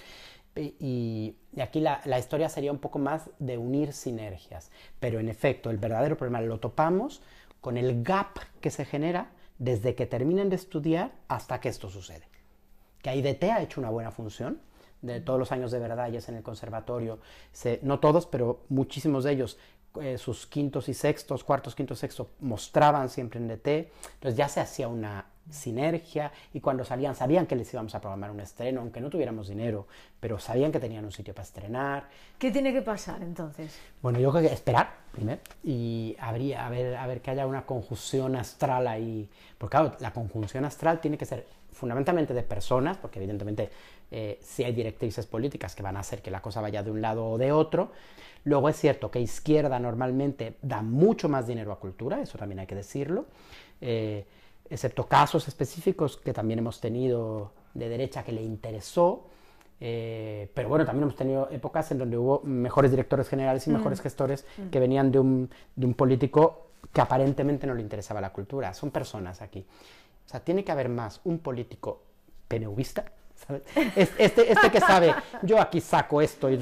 y, 0.56 1.36
y 1.54 1.62
aquí 1.62 1.80
la, 1.80 2.02
la 2.06 2.20
historia 2.20 2.50
sería 2.50 2.72
un 2.72 2.80
poco 2.80 3.00
más 3.00 3.30
de 3.40 3.58
unir 3.58 3.94
sinergias. 3.94 4.72
Pero 5.00 5.20
en 5.20 5.30
efecto, 5.30 5.70
el 5.70 5.78
verdadero 5.78 6.18
problema 6.18 6.42
lo 6.42 6.60
topamos 6.60 7.22
con 7.62 7.78
el 7.78 8.04
gap 8.04 8.38
que 8.60 8.72
se 8.72 8.86
genera 8.86 9.32
desde 9.60 9.96
que 9.96 10.06
terminan 10.08 10.50
de 10.50 10.56
estudiar 10.56 11.12
hasta 11.28 11.60
que 11.62 11.70
esto 11.70 11.90
sucede. 11.90 12.28
Que 13.02 13.16
IDT 13.16 13.44
ha 13.52 13.62
hecho 13.62 13.80
una 13.80 13.90
buena 13.90 14.12
función, 14.12 14.60
de 15.02 15.20
todos 15.20 15.40
los 15.40 15.52
años 15.52 15.72
de 15.72 15.80
verdades 15.80 16.30
en 16.30 16.36
el 16.36 16.44
conservatorio, 16.44 17.20
se- 17.52 17.80
no 17.82 18.00
todos, 18.00 18.28
pero 18.28 18.62
muchísimos 18.70 19.24
de 19.24 19.32
ellos, 19.32 19.58
eh, 20.00 20.18
sus 20.20 20.46
quintos 20.46 20.88
y 20.90 20.94
sextos, 20.94 21.44
cuartos, 21.44 21.74
quintos, 21.76 21.98
sextos, 22.00 22.28
mostraban 22.40 23.10
siempre 23.10 23.40
en 23.40 23.48
DT, 23.48 23.92
entonces 24.14 24.38
ya 24.38 24.48
se 24.48 24.60
hacía 24.60 24.88
una 24.88 25.26
sinergia 25.50 26.32
y 26.54 26.60
cuando 26.60 26.86
salían 26.86 27.16
sabían 27.16 27.46
que 27.46 27.56
les 27.56 27.74
íbamos 27.74 27.94
a 27.96 28.02
programar 28.02 28.32
un 28.32 28.40
estreno, 28.40 28.82
aunque 28.82 29.02
no 29.02 29.10
tuviéramos 29.10 29.48
dinero, 29.48 29.88
pero 30.20 30.40
sabían 30.40 30.72
que 30.72 30.80
tenían 30.80 31.04
un 31.04 31.12
sitio 31.12 31.34
para 31.34 31.44
estrenar, 31.44 32.08
¿Qué 32.38 32.52
tiene 32.52 32.74
que 32.74 32.82
pasar 32.82 33.22
entonces? 33.22 33.78
bueno, 34.02 34.20
yo 34.20 34.32
creo 34.32 34.48
que 34.48 34.54
esperar 34.54 35.02
primero 35.12 35.42
y 35.64 36.16
habría, 36.20 36.66
a 36.66 36.70
ver, 36.70 36.96
a 36.96 37.06
ver 37.06 37.22
que 37.22 37.32
haya 37.32 37.46
una 37.46 37.66
conjunción 37.66 38.36
astral 38.36 38.88
ahí. 38.88 39.30
Porque 39.58 39.78
claro, 39.78 39.96
la 40.00 40.12
conjunción 40.12 40.66
astral 40.66 41.00
tiene 41.02 41.18
que 41.18 41.26
ser 41.26 41.46
fundamentalmente 41.72 42.34
de 42.34 42.44
personas, 42.44 42.98
porque 42.98 43.20
evidentemente 43.20 43.70
eh, 44.10 44.40
sí 44.42 44.64
hay 44.64 44.74
directrices 44.74 45.26
políticas 45.26 45.76
que 45.76 45.84
van 45.84 45.98
a 45.98 46.02
hacer 46.02 46.22
que 46.22 46.32
la 46.32 46.42
cosa 46.42 46.62
vaya 46.62 46.84
de 46.84 46.92
un 46.92 47.02
lado 47.02 47.26
o 47.26 47.38
de 47.38 47.52
otro. 47.52 47.92
Luego 48.44 48.70
es 48.70 48.76
cierto 48.76 49.12
que 49.12 49.20
izquierda 49.20 49.80
normalmente 49.80 50.58
da 50.62 50.82
mucho 50.82 51.30
más 51.30 51.48
dinero 51.48 51.72
a 51.72 51.80
cultura, 51.80 52.22
eso 52.22 52.38
también 52.38 52.60
hay 52.60 52.68
que 52.68 52.76
decirlo, 52.76 53.26
eh, 53.80 54.26
excepto 54.72 55.06
casos 55.08 55.48
específicos 55.48 56.18
que 56.18 56.34
también 56.34 56.60
hemos 56.60 56.80
tenido 56.82 57.52
de 57.74 57.90
derecha 57.90 58.24
que 58.24 58.32
le 58.32 58.42
interesó. 58.42 59.28
Eh, 59.84 60.50
pero 60.54 60.70
bueno, 60.70 60.86
también 60.86 61.04
hemos 61.04 61.16
tenido 61.16 61.50
épocas 61.52 61.92
en 61.92 61.98
donde 61.98 62.18
hubo 62.18 62.42
mejores 62.44 62.92
directores 62.92 63.28
generales 63.28 63.66
y 63.68 63.72
mejores 63.72 64.00
gestores 64.02 64.46
que 64.72 64.80
venían 64.80 65.12
de 65.12 65.20
un, 65.20 65.50
de 65.76 65.86
un 65.86 65.94
político 65.96 66.68
que 66.94 67.02
aparentemente 67.02 67.66
no 67.68 67.74
le 67.74 67.82
interesaba 67.82 68.22
la 68.22 68.32
cultura. 68.32 68.74
Son 68.74 68.92
personas 68.92 69.42
aquí. 69.42 69.66
O 70.26 70.30
sea, 70.30 70.40
tiene 70.40 70.64
que 70.64 70.72
haber 70.72 70.88
más 70.90 71.20
un 71.24 71.40
político 71.40 72.04
PNVista, 72.48 73.06
¿sabes? 73.36 73.64
Es- 73.96 74.12
Este, 74.18 74.52
este 74.52 74.70
que 74.72 74.80
sabe, 74.80 75.14
yo 75.42 75.60
aquí 75.60 75.82
saco 75.82 76.22
esto, 76.22 76.50
y 76.50 76.58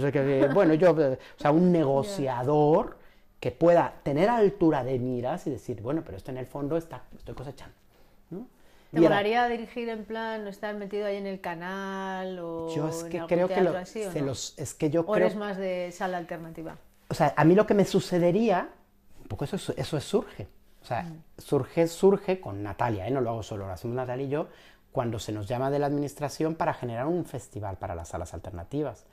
bueno, 0.53 0.73
yo, 0.75 0.89
eh, 0.99 1.19
o 1.37 1.39
sea, 1.41 1.51
un 1.51 1.71
negociador 1.71 2.97
que 3.39 3.51
pueda 3.51 3.95
tener 4.03 4.29
altura 4.29 4.83
de 4.83 4.97
miras 4.99 5.45
y 5.47 5.49
decir, 5.49 5.81
bueno, 5.81 6.03
pero 6.05 6.17
esto 6.17 6.31
en 6.31 6.37
el 6.37 6.45
fondo 6.45 6.77
está, 6.77 7.03
estoy 7.17 7.35
cosechando. 7.35 7.75
¿Te 8.91 8.99
molaría 9.01 9.47
dirigir 9.47 9.87
en 9.89 10.05
plan, 10.05 10.47
estar 10.47 10.75
metido 10.75 11.05
ahí 11.05 11.17
en 11.17 11.27
el 11.27 11.39
canal 11.41 12.39
o 12.39 12.73
yo 12.75 12.87
es 12.87 13.03
en 13.03 13.09
que 13.09 13.17
algún 13.19 13.27
creo 13.27 13.47
que 13.47 13.61
lo- 13.61 13.77
así, 13.77 14.03
se 14.03 14.19
no? 14.19 14.25
los, 14.27 14.57
es 14.57 14.73
que 14.73 14.89
yo 14.89 15.01
¿O 15.01 15.13
creo 15.13 15.27
eres 15.27 15.37
más 15.37 15.57
de 15.57 15.91
sala 15.91 16.17
alternativa? 16.17 16.77
o 17.09 17.13
sea, 17.13 17.33
a 17.37 17.43
mí 17.45 17.55
lo 17.55 17.65
que 17.67 17.73
me 17.73 17.85
sucedería, 17.85 18.69
un 19.21 19.27
poco 19.27 19.45
eso, 19.45 19.55
es- 19.57 19.69
eso 19.77 19.97
es 19.97 20.03
surge. 20.03 20.47
O 20.81 20.85
sea, 20.85 21.05
surge, 21.37 21.87
surge 21.87 22.39
con 22.39 22.63
Natalia, 22.63 23.07
¿eh? 23.07 23.11
no 23.11 23.21
lo 23.21 23.31
hago 23.31 23.43
solo, 23.43 23.67
lo 23.67 23.73
hacemos 23.73 23.95
Natalia 23.95 24.25
y 24.25 24.29
yo, 24.29 24.47
cuando 24.91 25.19
se 25.19 25.31
nos 25.31 25.45
llama 25.47 25.69
de 25.69 25.77
la 25.77 25.85
administración 25.87 26.55
para 26.55 26.73
generar 26.73 27.05
un 27.05 27.25
festival 27.25 27.77
para 27.77 27.95
las 27.95 28.07
salas 28.09 28.33
alternativas. 28.33 29.05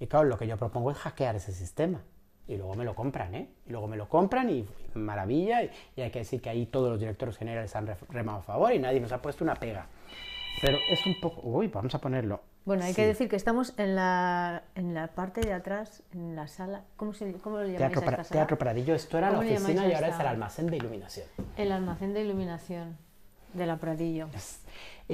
Y 0.00 0.06
claro, 0.06 0.26
lo 0.26 0.38
que 0.38 0.46
yo 0.46 0.56
propongo 0.56 0.90
es 0.90 0.96
hackear 0.98 1.36
ese 1.36 1.52
sistema. 1.52 2.00
Y 2.48 2.56
luego 2.56 2.74
me 2.74 2.84
lo 2.84 2.94
compran, 2.94 3.34
¿eh? 3.34 3.48
Y 3.66 3.70
luego 3.70 3.86
me 3.86 3.96
lo 3.96 4.08
compran 4.08 4.50
y 4.50 4.66
maravilla. 4.94 5.62
Y, 5.62 5.70
y 5.96 6.00
hay 6.02 6.10
que 6.10 6.20
decir 6.20 6.40
que 6.42 6.50
ahí 6.50 6.66
todos 6.66 6.90
los 6.90 7.00
directores 7.00 7.36
generales 7.38 7.74
han 7.76 7.86
remado 8.10 8.38
a 8.38 8.42
favor 8.42 8.72
y 8.72 8.78
nadie 8.78 9.00
nos 9.00 9.12
ha 9.12 9.22
puesto 9.22 9.44
una 9.44 9.54
pega. 9.54 9.86
Pero 10.60 10.76
es 10.90 11.04
un 11.06 11.18
poco... 11.20 11.40
Uy, 11.48 11.68
vamos 11.68 11.94
a 11.94 11.98
ponerlo. 12.00 12.40
Bueno, 12.64 12.84
hay 12.84 12.94
que 12.94 13.02
Sí. 13.02 13.08
decir 13.08 13.28
que 13.28 13.36
estamos 13.36 13.74
en 13.78 13.96
la, 13.96 14.62
en 14.76 14.94
la 14.94 15.08
parte 15.08 15.40
de 15.40 15.52
atrás, 15.52 16.02
en 16.12 16.36
la 16.36 16.46
sala. 16.46 16.84
¿Cómo, 16.96 17.12
se, 17.14 17.32
cómo 17.34 17.56
lo 17.56 17.62
llamáis 17.64 17.78
Teatro, 17.78 18.00
a 18.00 18.04
esta 18.04 18.24
sala? 18.24 18.38
Teatro 18.40 18.58
Pradillo, 18.58 18.94
esto 18.94 19.18
era 19.18 19.28
la 19.30 19.36
¿Cómo 19.36 19.42
le 19.48 19.54
llamáis 19.54 19.64
oficina 19.78 19.88
y 19.90 19.94
ahora 19.94 20.08
es 20.08 20.20
el 20.20 20.26
almacén 20.26 20.66
de 20.68 20.76
iluminación. 20.76 21.26
El 21.56 21.72
almacén 21.72 22.12
de 22.12 22.20
iluminación 22.22 22.96
de 23.54 23.66
la 23.66 23.78
Pradillo. 23.78 24.28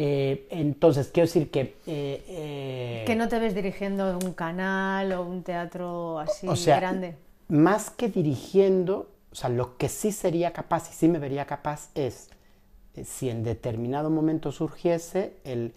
Eh, 0.00 0.46
entonces, 0.50 1.08
quiero 1.12 1.26
decir 1.26 1.50
que... 1.50 1.61
eh, 1.88 2.24
eh, 2.28 3.02
Que 3.04 3.16
no 3.16 3.26
te 3.26 3.40
ves 3.40 3.52
dirigiendo 3.52 4.16
un 4.22 4.32
canal 4.32 5.11
o 5.12 5.24
un 5.24 5.42
teatro 5.42 6.20
así 6.20 6.46
o 6.46 6.54
sea, 6.54 6.76
grande. 6.76 7.16
Más 7.48 7.90
que 7.90 8.08
dirigiendo, 8.08 9.08
o 9.32 9.34
sea, 9.34 9.50
lo 9.50 9.76
que 9.76 9.88
sí 9.88 10.12
sería 10.12 10.52
capaz 10.52 10.88
y 10.90 10.92
sí 10.94 11.08
me 11.08 11.18
vería 11.18 11.46
capaz 11.46 11.90
es, 11.96 12.30
eh, 12.94 13.04
si 13.04 13.28
en 13.28 13.42
determinado 13.42 14.08
momento 14.08 14.52
surgiese, 14.52 15.34
el, 15.42 15.74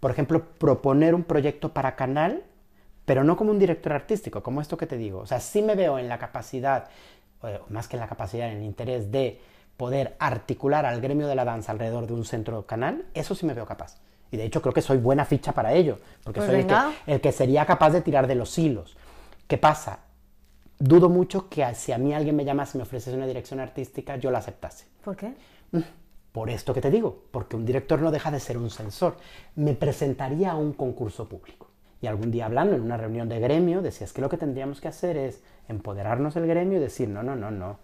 por 0.00 0.10
ejemplo, 0.10 0.42
proponer 0.58 1.14
un 1.14 1.24
proyecto 1.24 1.74
para 1.74 1.96
canal, 1.96 2.42
pero 3.04 3.24
no 3.24 3.36
como 3.36 3.50
un 3.50 3.58
director 3.58 3.92
artístico, 3.92 4.42
como 4.42 4.62
esto 4.62 4.78
que 4.78 4.86
te 4.86 4.96
digo. 4.96 5.18
O 5.18 5.26
sea, 5.26 5.40
sí 5.40 5.60
me 5.60 5.74
veo 5.74 5.98
en 5.98 6.08
la 6.08 6.18
capacidad, 6.18 6.88
eh, 7.42 7.60
más 7.68 7.88
que 7.88 7.96
en 7.96 8.00
la 8.00 8.08
capacidad, 8.08 8.48
en 8.50 8.58
el 8.58 8.64
interés 8.64 9.10
de 9.12 9.38
poder 9.80 10.14
articular 10.18 10.84
al 10.84 11.00
gremio 11.00 11.26
de 11.26 11.34
la 11.34 11.46
danza 11.46 11.72
alrededor 11.72 12.06
de 12.06 12.12
un 12.12 12.26
centro 12.26 12.66
canal, 12.66 13.06
eso 13.14 13.34
sí 13.34 13.46
me 13.46 13.54
veo 13.54 13.64
capaz. 13.64 13.96
Y 14.30 14.36
de 14.36 14.44
hecho 14.44 14.60
creo 14.60 14.74
que 14.74 14.82
soy 14.82 14.98
buena 14.98 15.24
ficha 15.24 15.52
para 15.52 15.72
ello, 15.72 15.96
porque 16.22 16.40
Pues 16.40 16.50
soy 16.50 16.60
el 16.60 16.66
que, 16.66 16.74
venga. 16.74 16.92
el 17.06 17.20
que 17.22 17.32
sería 17.32 17.64
capaz 17.64 17.88
de 17.88 18.02
tirar 18.02 18.26
de 18.26 18.34
los 18.34 18.58
hilos. 18.58 18.98
¿Qué 19.48 19.56
pasa? 19.56 20.00
Dudo 20.78 21.08
mucho 21.08 21.48
que 21.48 21.64
si 21.74 21.92
a 21.92 21.96
mí 21.98 22.12
alguien 22.12 22.36
me 22.36 22.44
llamase 22.44 22.76
y 22.76 22.78
me 22.78 22.82
ofreciese 22.82 23.16
una 23.16 23.26
dirección 23.26 23.58
artística, 23.58 24.16
yo 24.16 24.30
la 24.30 24.40
aceptase. 24.40 24.84
¿Por 25.02 25.16
qué? 25.16 25.32
Por 26.30 26.50
esto 26.50 26.74
que 26.74 26.82
te 26.82 26.90
digo, 26.90 27.24
porque 27.30 27.56
un 27.56 27.64
director 27.64 28.02
no 28.02 28.10
deja 28.10 28.30
de 28.30 28.38
ser 28.38 28.58
un 28.58 28.68
censor. 28.68 29.16
Me 29.56 29.72
presentaría 29.72 30.50
a 30.50 30.56
un 30.56 30.74
concurso 30.74 31.26
público. 31.26 31.68
Y 32.02 32.06
algún 32.06 32.30
día 32.30 32.44
hablando 32.44 32.76
en 32.76 32.82
una 32.82 32.98
reunión 32.98 33.30
de 33.30 33.40
gremio, 33.40 33.80
decía, 33.80 34.04
es 34.04 34.12
que 34.12 34.20
lo 34.20 34.28
que 34.28 34.36
tendríamos 34.36 34.82
que 34.82 34.88
hacer 34.88 35.16
es 35.16 35.42
empoderarnos 35.68 36.34
del 36.34 36.46
gremio 36.46 36.76
y 36.76 36.82
decir, 36.82 37.08
no, 37.08 37.22
no, 37.22 37.34
no, 37.34 37.50
no. 37.50 37.78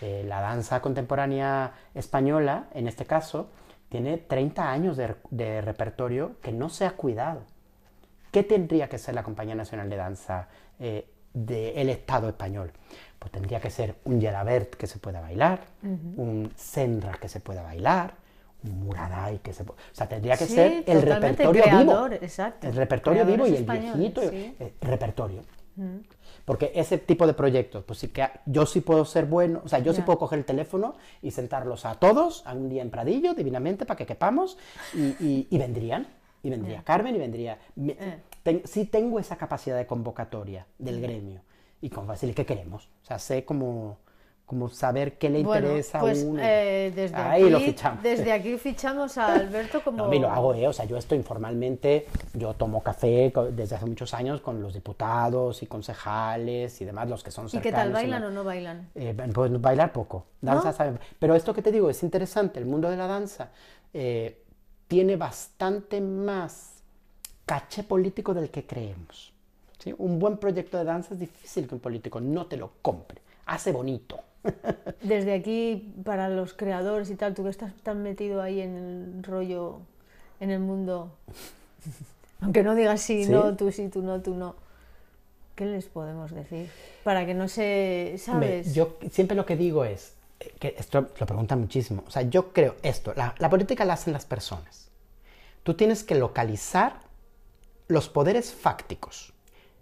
Eh, 0.00 0.24
la 0.26 0.40
danza 0.40 0.80
contemporánea 0.80 1.72
española, 1.94 2.66
en 2.74 2.86
este 2.86 3.04
caso, 3.04 3.50
tiene 3.88 4.18
30 4.18 4.70
años 4.70 4.96
de, 4.96 5.14
de 5.30 5.60
repertorio 5.60 6.32
que 6.42 6.52
no 6.52 6.68
se 6.68 6.86
ha 6.86 6.92
cuidado. 6.92 7.42
¿Qué 8.30 8.42
tendría 8.42 8.88
que 8.88 8.98
ser 8.98 9.14
la 9.14 9.22
Compañía 9.22 9.54
Nacional 9.54 9.88
de 9.88 9.96
Danza 9.96 10.48
eh, 10.78 11.08
del 11.32 11.88
Estado 11.88 12.28
español? 12.28 12.70
Pues 13.18 13.32
tendría 13.32 13.58
que 13.58 13.70
ser 13.70 13.96
un 14.04 14.20
Gelabert 14.20 14.74
que 14.74 14.86
se 14.86 14.98
pueda 14.98 15.20
bailar, 15.20 15.60
un 15.82 16.52
Senra 16.54 17.14
que 17.14 17.28
se 17.28 17.40
pueda 17.40 17.62
bailar, 17.62 18.12
un 18.62 18.80
Muraday 18.84 19.38
que 19.38 19.52
se 19.52 19.64
pueda... 19.64 19.80
O 19.80 19.94
sea, 19.94 20.08
tendría 20.08 20.36
que 20.36 20.46
Sí, 20.46 20.54
ser 20.54 20.84
el 20.86 21.02
repertorio 21.02 21.62
creador, 21.62 22.10
vivo. 22.10 22.22
exacto. 22.24 22.66
El 22.68 22.74
repertorio 22.76 23.24
vivo 23.24 23.46
y 23.46 23.56
el 23.56 23.64
viejito, 23.64 24.20
sí. 24.20 24.54
eh, 24.60 24.74
repertorio. 24.82 25.42
Porque 26.44 26.72
ese 26.74 26.98
tipo 26.98 27.26
de 27.26 27.34
proyectos, 27.34 27.84
pues 27.84 27.98
sí 27.98 28.08
que 28.08 28.26
yo 28.46 28.66
sí 28.66 28.80
puedo 28.80 29.04
ser 29.04 29.26
bueno, 29.26 29.60
o 29.64 29.68
sea, 29.68 29.78
yo 29.80 29.92
sí 29.92 30.00
puedo 30.02 30.18
coger 30.18 30.38
el 30.40 30.44
teléfono 30.44 30.94
y 31.22 31.30
sentarlos 31.30 31.84
a 31.84 31.94
todos 31.96 32.46
a 32.46 32.54
un 32.54 32.68
día 32.68 32.82
en 32.82 32.90
Pradillo, 32.90 33.34
divinamente, 33.34 33.84
para 33.86 33.96
que 33.96 34.06
quepamos, 34.06 34.56
y, 34.94 35.00
y- 35.24 35.46
y 35.50 35.58
vendrían. 35.58 36.06
Y 36.42 36.50
vendría 36.50 36.82
Carmen 36.84 37.14
y 37.16 37.18
vendría... 37.18 37.58
Eh. 37.76 38.18
ten- 38.44 38.62
sí 38.64 38.84
tengo 38.86 39.18
esa 39.18 39.36
capacidad 39.36 39.76
de 39.76 39.86
convocatoria 39.86 40.66
del 40.78 41.00
gremio. 41.00 41.40
Y 41.80 41.90
con 41.90 42.06
decirle 42.06 42.34
qué 42.34 42.46
queremos. 42.46 42.88
O 43.02 43.06
sea, 43.06 43.18
sé 43.18 43.44
como, 43.44 43.98
como 44.48 44.70
saber 44.70 45.18
qué 45.18 45.28
le 45.28 45.42
Bueno, 45.44 45.66
interesa 45.68 46.00
pues 46.00 46.24
a 46.24 46.26
uno. 46.26 46.40
eh, 46.42 46.90
desde, 46.96 47.14
Ahí 47.16 47.42
aquí, 47.42 47.50
lo 47.50 47.60
fichamos. 47.60 48.02
desde 48.02 48.32
aquí 48.32 48.56
fichamos 48.56 49.18
a 49.18 49.34
Alberto 49.34 49.84
como... 49.84 49.98
No, 49.98 50.04
a 50.06 50.08
mí 50.08 50.18
lo 50.18 50.30
hago, 50.30 50.54
¿eh? 50.54 50.66
O 50.66 50.72
sea, 50.72 50.86
yo 50.86 50.96
esto 50.96 51.14
informalmente, 51.14 52.06
yo 52.32 52.54
tomo 52.54 52.82
café 52.82 53.30
desde 53.52 53.76
hace 53.76 53.84
muchos 53.84 54.14
años 54.14 54.40
con 54.40 54.62
los 54.62 54.72
diputados 54.72 55.62
y 55.62 55.66
concejales 55.66 56.80
y 56.80 56.86
demás, 56.86 57.10
los 57.10 57.22
que 57.22 57.30
son 57.30 57.44
¿Y 57.44 57.50
cercanos. 57.50 57.62
qué 57.62 57.72
tal, 57.72 57.92
bailan 57.92 58.22
la- 58.22 58.26
o 58.28 58.30
no 58.30 58.42
bailan? 58.42 58.88
Eh, 58.94 59.14
pues 59.34 59.60
bailar 59.60 59.92
poco, 59.92 60.24
danza 60.40 60.70
¿No? 60.70 60.72
sabe- 60.74 60.98
Pero 61.18 61.34
esto 61.34 61.52
que 61.52 61.60
te 61.60 61.70
digo 61.70 61.90
es 61.90 62.02
interesante, 62.02 62.58
el 62.58 62.64
mundo 62.64 62.88
de 62.88 62.96
la 62.96 63.06
danza 63.06 63.50
eh, 63.92 64.42
tiene 64.88 65.16
bastante 65.16 66.00
más 66.00 66.82
caché 67.44 67.82
político 67.82 68.32
del 68.32 68.48
que 68.48 68.64
creemos. 68.66 69.30
¿sí? 69.78 69.94
Un 69.98 70.18
buen 70.18 70.38
proyecto 70.38 70.78
de 70.78 70.84
danza 70.84 71.12
es 71.12 71.20
difícil 71.20 71.68
que 71.68 71.74
un 71.74 71.80
político 71.82 72.18
no 72.18 72.46
te 72.46 72.56
lo 72.56 72.70
compre, 72.80 73.20
hace 73.44 73.72
bonito. 73.72 74.20
Desde 75.02 75.34
aquí, 75.34 75.94
para 76.04 76.28
los 76.28 76.54
creadores 76.54 77.10
y 77.10 77.16
tal, 77.16 77.34
tú 77.34 77.44
que 77.44 77.50
estás 77.50 77.72
tan 77.82 78.02
metido 78.02 78.42
ahí 78.42 78.60
en 78.60 78.76
el 78.76 79.22
rollo, 79.22 79.80
en 80.40 80.50
el 80.50 80.60
mundo, 80.60 81.12
aunque 82.40 82.62
no 82.62 82.74
digas 82.74 83.00
sí, 83.00 83.24
Sí. 83.24 83.30
no, 83.30 83.56
tú 83.56 83.70
sí, 83.72 83.88
tú 83.88 84.02
no, 84.02 84.20
tú 84.20 84.34
no. 84.34 84.54
¿qué 85.54 85.66
les 85.66 85.86
podemos 85.86 86.30
decir? 86.30 86.70
Para 87.02 87.26
que 87.26 87.34
no 87.34 87.48
se, 87.48 88.14
¿sabes? 88.18 88.74
yo 88.74 88.96
siempre 89.10 89.36
lo 89.36 89.44
que 89.44 89.56
digo 89.56 89.84
es, 89.84 90.14
que 90.60 90.76
esto 90.78 91.08
lo 91.18 91.26
preguntan 91.26 91.58
muchísimo, 91.58 92.04
o 92.06 92.10
sea, 92.12 92.22
yo 92.22 92.52
creo 92.52 92.76
esto, 92.84 93.12
la, 93.16 93.34
la 93.38 93.50
política 93.50 93.84
la 93.84 93.94
hacen 93.94 94.12
las 94.12 94.24
personas. 94.24 94.88
Tú 95.64 95.74
tienes 95.74 96.04
que 96.04 96.14
localizar 96.14 97.00
los 97.88 98.08
poderes 98.08 98.52
fácticos. 98.52 99.32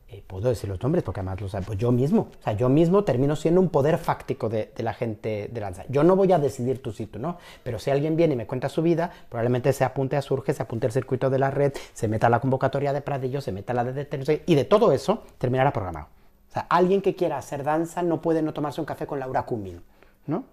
Eh, 0.08 0.22
puedo 0.24 0.48
decir 0.48 0.70
los 0.70 0.80
nombres 0.80 1.02
porque 1.02 1.18
además 1.18 1.40
los 1.40 1.52
pues 1.66 1.78
yo 1.78 1.90
mismo, 1.90 2.28
o 2.40 2.42
sea, 2.44 2.52
yo 2.52 2.68
mismo 2.68 3.02
termino 3.02 3.34
siendo 3.34 3.60
un 3.60 3.70
poder 3.70 3.98
fáctico 3.98 4.48
de, 4.48 4.72
de 4.76 4.82
la 4.84 4.94
gente 4.94 5.50
de 5.52 5.60
la 5.60 5.72
Yo 5.88 6.04
no 6.04 6.14
voy 6.14 6.30
a 6.32 6.38
decidir 6.38 6.80
tu 6.80 6.92
sitio, 6.92 7.20
¿no? 7.20 7.38
Pero 7.64 7.80
si 7.80 7.90
alguien 7.90 8.14
viene 8.14 8.34
y 8.34 8.36
me 8.36 8.46
cuenta 8.46 8.68
su 8.68 8.82
vida, 8.82 9.10
probablemente 9.28 9.72
se 9.72 9.82
apunte 9.82 10.16
a 10.16 10.22
Surge, 10.22 10.54
se 10.54 10.62
apunte 10.62 10.86
al 10.86 10.92
circuito 10.92 11.28
de 11.28 11.40
la 11.40 11.50
red, 11.50 11.72
se 11.92 12.06
meta 12.06 12.28
a 12.28 12.30
la 12.30 12.38
convocatoria 12.38 12.92
de 12.92 13.00
Pradillo, 13.00 13.40
se 13.40 13.50
meta 13.50 13.72
a 13.72 13.76
la 13.76 13.84
de 13.84 14.24
sé, 14.24 14.44
y 14.46 14.54
de 14.54 14.64
todo 14.64 14.92
eso 14.92 15.24
terminará 15.38 15.72
programado. 15.72 16.06
O 16.50 16.52
sea, 16.52 16.66
alguien 16.70 17.02
que 17.02 17.16
quiera 17.16 17.38
hacer 17.38 17.64
danza 17.64 18.02
no 18.02 18.22
puede 18.22 18.42
no 18.42 18.52
tomarse 18.54 18.80
un 18.80 18.86
café 18.86 19.08
con 19.08 19.18
Laura 19.18 19.42
Cumming, 19.42 19.82
¿no? 20.28 20.44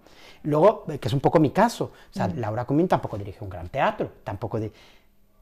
Luego, 0.42 0.84
eh, 0.88 0.98
que 0.98 1.06
es 1.06 1.14
un 1.14 1.20
poco 1.20 1.38
mi 1.38 1.50
caso, 1.50 1.92
o 2.10 2.12
sea, 2.12 2.26
Laura 2.26 2.64
Cumming 2.64 2.88
tampoco 2.88 3.16
dirige 3.16 3.44
un 3.44 3.50
gran 3.50 3.68
teatro, 3.68 4.10
tampoco 4.24 4.58
di- 4.58 4.72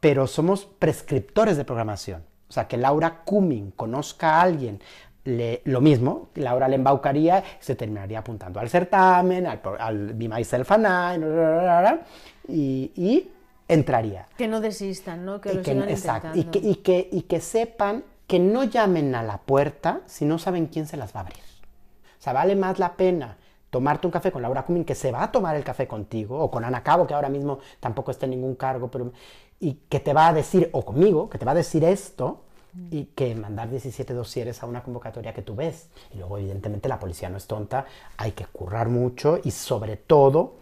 pero 0.00 0.26
somos 0.26 0.66
prescriptores 0.66 1.56
de 1.56 1.64
programación. 1.64 2.22
O 2.52 2.54
sea, 2.54 2.68
que 2.68 2.76
Laura 2.76 3.22
Cumming 3.24 3.70
conozca 3.70 4.36
a 4.36 4.42
alguien, 4.42 4.78
le- 5.24 5.62
lo 5.64 5.80
mismo, 5.80 6.28
Laura 6.34 6.68
le 6.68 6.74
embaucaría, 6.76 7.42
se 7.60 7.74
terminaría 7.76 8.18
apuntando 8.18 8.60
al 8.60 8.68
certamen, 8.68 9.46
al, 9.46 9.62
al 9.78 10.12
Be 10.12 10.28
Myself 10.28 10.70
and 10.72 10.84
I, 10.84 11.18
bla, 11.18 11.28
bla, 11.28 11.60
bla, 11.62 11.80
bla, 11.80 12.00
y, 12.48 12.92
y 12.94 13.30
entraría. 13.68 14.26
Que 14.36 14.48
no 14.48 14.60
desistan, 14.60 15.24
¿no? 15.24 15.40
Que 15.40 15.52
Y 15.52 15.56
lo 15.56 15.62
que, 15.62 15.72
sigan 15.72 15.88
exacto, 15.88 16.28
y, 16.38 16.44
que, 16.44 16.58
y, 16.58 16.74
que, 16.74 17.08
y 17.10 17.22
que 17.22 17.40
sepan 17.40 18.04
que 18.26 18.38
no 18.38 18.64
llamen 18.64 19.14
a 19.14 19.22
la 19.22 19.38
puerta 19.38 20.00
si 20.04 20.26
no 20.26 20.38
saben 20.38 20.66
quién 20.66 20.86
se 20.86 20.98
las 20.98 21.16
va 21.16 21.20
a 21.20 21.22
abrir. 21.22 21.38
O 21.38 22.22
sea, 22.22 22.34
vale 22.34 22.54
más 22.54 22.78
la 22.78 22.92
pena 22.92 23.38
tomarte 23.72 24.06
un 24.06 24.10
café 24.10 24.30
con 24.30 24.42
Laura 24.42 24.66
Cumming, 24.66 24.84
que 24.84 24.94
se 24.94 25.10
va 25.10 25.22
a 25.22 25.32
tomar 25.32 25.56
el 25.56 25.64
café 25.64 25.88
contigo, 25.88 26.38
o 26.38 26.50
con 26.50 26.62
Ana 26.62 26.82
Cabo, 26.82 27.06
que 27.06 27.14
ahora 27.14 27.30
mismo 27.30 27.58
tampoco 27.80 28.10
está 28.10 28.26
en 28.26 28.32
ningún 28.32 28.54
cargo, 28.54 28.90
pero, 28.90 29.12
y 29.60 29.80
que 29.88 29.98
te 29.98 30.12
va 30.12 30.28
a 30.28 30.34
decir, 30.34 30.68
o 30.74 30.84
conmigo, 30.84 31.30
que 31.30 31.38
te 31.38 31.46
va 31.46 31.52
a 31.52 31.54
decir 31.54 31.82
esto, 31.82 32.42
y 32.90 33.06
que 33.06 33.34
mandar 33.34 33.70
17 33.70 34.12
dosieres 34.12 34.62
a 34.62 34.66
una 34.66 34.82
convocatoria 34.82 35.32
que 35.32 35.40
tú 35.40 35.54
ves. 35.54 35.88
Y 36.12 36.18
luego, 36.18 36.36
evidentemente, 36.36 36.86
la 36.86 37.00
policía 37.00 37.30
no 37.30 37.38
es 37.38 37.46
tonta, 37.46 37.86
hay 38.18 38.32
que 38.32 38.44
currar 38.44 38.90
mucho, 38.90 39.40
y 39.42 39.52
sobre 39.52 39.96
todo, 39.96 40.52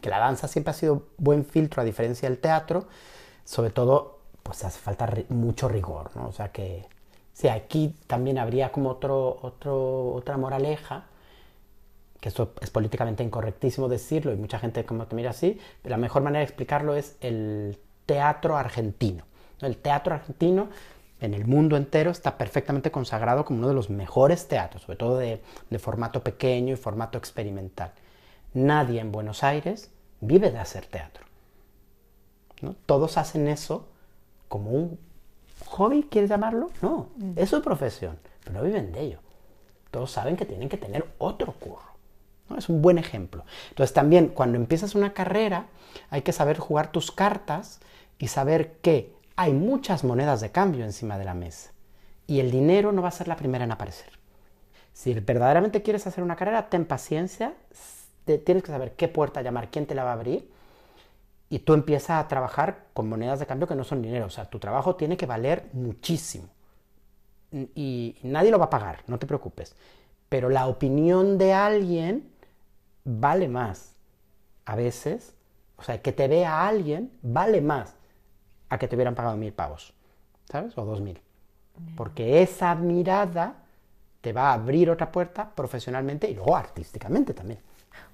que 0.00 0.08
la 0.08 0.18
danza 0.18 0.48
siempre 0.48 0.70
ha 0.70 0.74
sido 0.74 1.02
buen 1.18 1.44
filtro 1.44 1.82
a 1.82 1.84
diferencia 1.84 2.30
del 2.30 2.38
teatro, 2.38 2.86
sobre 3.44 3.68
todo 3.70 4.20
pues 4.42 4.64
hace 4.64 4.80
falta 4.80 5.06
mucho 5.28 5.68
rigor, 5.68 6.16
¿no? 6.16 6.28
O 6.28 6.32
sea 6.32 6.50
que 6.50 6.86
sí, 7.34 7.48
aquí 7.48 7.94
también 8.06 8.38
habría 8.38 8.72
como 8.72 8.88
otro, 8.88 9.38
otro, 9.42 10.14
otra 10.14 10.38
moraleja, 10.38 11.04
que 12.22 12.28
esto 12.28 12.54
es 12.60 12.70
políticamente 12.70 13.24
incorrectísimo 13.24 13.88
decirlo 13.88 14.32
y 14.32 14.36
mucha 14.36 14.60
gente 14.60 14.84
como 14.84 15.06
te 15.08 15.16
mira 15.16 15.30
así, 15.30 15.58
la 15.82 15.96
mejor 15.96 16.22
manera 16.22 16.38
de 16.38 16.44
explicarlo 16.44 16.94
es 16.94 17.16
el 17.20 17.80
teatro 18.06 18.56
argentino. 18.56 19.24
¿no? 19.60 19.66
El 19.66 19.76
teatro 19.76 20.14
argentino 20.14 20.68
en 21.20 21.34
el 21.34 21.46
mundo 21.46 21.76
entero 21.76 22.12
está 22.12 22.38
perfectamente 22.38 22.92
consagrado 22.92 23.44
como 23.44 23.58
uno 23.58 23.68
de 23.68 23.74
los 23.74 23.90
mejores 23.90 24.46
teatros, 24.46 24.82
sobre 24.82 24.98
todo 24.98 25.18
de, 25.18 25.42
de 25.68 25.78
formato 25.80 26.22
pequeño 26.22 26.72
y 26.72 26.76
formato 26.76 27.18
experimental. 27.18 27.90
Nadie 28.54 29.00
en 29.00 29.10
Buenos 29.10 29.42
Aires 29.42 29.90
vive 30.20 30.52
de 30.52 30.58
hacer 30.58 30.86
teatro. 30.86 31.26
¿no? 32.60 32.76
Todos 32.86 33.18
hacen 33.18 33.48
eso 33.48 33.88
como 34.46 34.70
un 34.70 34.96
hobby, 35.66 36.04
¿quieres 36.08 36.30
llamarlo? 36.30 36.70
No, 36.82 37.08
es 37.34 37.50
su 37.50 37.60
profesión, 37.62 38.16
pero 38.44 38.60
no 38.60 38.62
viven 38.62 38.92
de 38.92 39.00
ello. 39.00 39.18
Todos 39.90 40.12
saben 40.12 40.36
que 40.36 40.46
tienen 40.46 40.68
que 40.68 40.76
tener 40.76 41.04
otro 41.18 41.52
curro. 41.54 41.81
Es 42.62 42.68
un 42.68 42.82
buen 42.82 42.98
ejemplo. 42.98 43.44
Entonces 43.70 43.92
también 43.92 44.28
cuando 44.28 44.56
empiezas 44.56 44.94
una 44.94 45.12
carrera 45.12 45.66
hay 46.10 46.22
que 46.22 46.32
saber 46.32 46.58
jugar 46.58 46.92
tus 46.92 47.10
cartas 47.10 47.80
y 48.18 48.28
saber 48.28 48.74
que 48.82 49.12
hay 49.36 49.52
muchas 49.52 50.04
monedas 50.04 50.40
de 50.40 50.50
cambio 50.50 50.84
encima 50.84 51.18
de 51.18 51.24
la 51.24 51.34
mesa 51.34 51.72
y 52.26 52.40
el 52.40 52.50
dinero 52.50 52.92
no 52.92 53.02
va 53.02 53.08
a 53.08 53.12
ser 53.12 53.28
la 53.28 53.36
primera 53.36 53.64
en 53.64 53.72
aparecer. 53.72 54.12
Si 54.92 55.12
verdaderamente 55.14 55.82
quieres 55.82 56.06
hacer 56.06 56.22
una 56.22 56.36
carrera, 56.36 56.68
ten 56.68 56.84
paciencia, 56.84 57.54
tienes 58.24 58.62
que 58.62 58.70
saber 58.70 58.92
qué 58.92 59.08
puerta 59.08 59.42
llamar, 59.42 59.70
quién 59.70 59.86
te 59.86 59.94
la 59.94 60.04
va 60.04 60.10
a 60.10 60.14
abrir 60.14 60.50
y 61.50 61.58
tú 61.58 61.74
empiezas 61.74 62.24
a 62.24 62.28
trabajar 62.28 62.86
con 62.94 63.08
monedas 63.08 63.40
de 63.40 63.46
cambio 63.46 63.66
que 63.66 63.74
no 63.74 63.84
son 63.84 64.00
dinero. 64.00 64.26
O 64.26 64.30
sea, 64.30 64.48
tu 64.48 64.58
trabajo 64.58 64.96
tiene 64.96 65.16
que 65.16 65.26
valer 65.26 65.68
muchísimo. 65.72 66.48
Y 67.74 68.16
nadie 68.22 68.50
lo 68.50 68.58
va 68.58 68.66
a 68.66 68.70
pagar, 68.70 69.00
no 69.06 69.18
te 69.18 69.26
preocupes. 69.26 69.74
Pero 70.30 70.48
la 70.48 70.66
opinión 70.66 71.36
de 71.36 71.52
alguien 71.52 72.30
vale 73.04 73.48
más. 73.48 73.96
A 74.64 74.76
veces, 74.76 75.34
o 75.76 75.82
sea, 75.82 76.00
que 76.00 76.12
te 76.12 76.28
vea 76.28 76.66
alguien 76.66 77.10
vale 77.22 77.60
más 77.60 77.96
a 78.68 78.78
que 78.78 78.88
te 78.88 78.96
hubieran 78.96 79.14
pagado 79.14 79.36
mil 79.36 79.52
pavos, 79.52 79.92
¿sabes? 80.50 80.76
O 80.78 80.84
dos 80.84 81.00
mil. 81.00 81.20
Porque 81.96 82.42
esa 82.42 82.74
mirada 82.74 83.54
te 84.20 84.32
va 84.32 84.50
a 84.50 84.52
abrir 84.54 84.88
otra 84.88 85.10
puerta 85.10 85.50
profesionalmente 85.54 86.30
y 86.30 86.34
luego 86.34 86.56
artísticamente 86.56 87.34
también. 87.34 87.58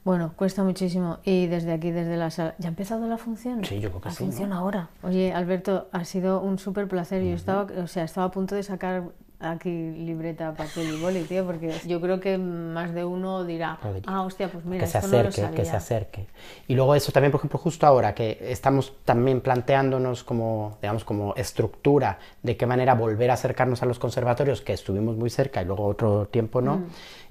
Bueno, 0.05 0.33
cuesta 0.37 0.65
muchísimo. 0.65 1.19
Y 1.23 1.47
desde 1.49 1.73
aquí, 1.73 1.91
desde 1.91 2.17
la 2.17 2.31
sala. 2.31 2.55
¿Ya 2.59 2.69
ha 2.69 2.71
empezado 2.71 3.07
la 3.07 3.19
función? 3.19 3.65
Sí, 3.65 3.79
yo 3.81 3.91
creo 3.91 4.01
que 4.01 4.09
la 4.09 4.15
sí, 4.15 4.25
función 4.25 4.51
¿no? 4.51 4.57
ahora. 4.57 4.89
Oye, 5.03 5.33
Alberto, 5.33 5.89
ha 5.93 6.05
sido 6.05 6.41
un 6.41 6.59
súper 6.59 6.89
placer. 6.89 7.23
Yo 7.23 7.35
estaba, 7.35 7.67
o 7.83 7.87
sea, 7.87 8.05
estaba 8.05 8.27
a 8.27 8.31
punto 8.31 8.55
de 8.55 8.63
sacar 8.63 9.11
aquí 9.41 9.71
libreta, 9.71 10.53
papel 10.55 10.95
y 10.95 11.01
boli, 11.01 11.23
tío, 11.23 11.47
porque 11.47 11.73
yo 11.87 12.01
creo 12.01 12.19
que 12.19 12.39
más 12.39 12.93
de 12.93 13.05
uno 13.05 13.45
dirá, 13.45 13.79
ah, 14.07 14.23
hostia, 14.23 14.51
pues 14.51 14.65
mira, 14.65 14.85
que 14.85 14.91
se 14.91 14.99
esto 14.99 15.11
no 15.11 15.23
lo 15.23 15.29
acerque, 15.29 15.51
que 15.51 15.65
se 15.65 15.65
sabía". 15.67 15.79
acerque. 15.79 16.27
Y 16.67 16.75
luego 16.75 16.95
eso 16.95 17.13
también, 17.13 17.31
por 17.31 17.39
ejemplo, 17.39 17.59
justo 17.59 17.87
ahora 17.87 18.15
que 18.15 18.39
estamos 18.43 18.95
también 19.05 19.41
planteándonos 19.41 20.25
como, 20.25 20.79
digamos, 20.83 21.05
como 21.05 21.35
estructura 21.37 22.19
de 22.43 22.57
qué 22.57 22.67
manera 22.67 22.95
volver 22.95 23.31
a 23.31 23.35
acercarnos 23.35 23.83
a 23.83 23.87
los 23.87 23.99
conservatorios, 23.99 24.61
que 24.61 24.73
estuvimos 24.73 25.17
muy 25.17 25.31
cerca 25.31 25.63
y 25.63 25.65
luego 25.65 25.87
otro 25.87 26.27
tiempo 26.27 26.61
no. 26.61 26.83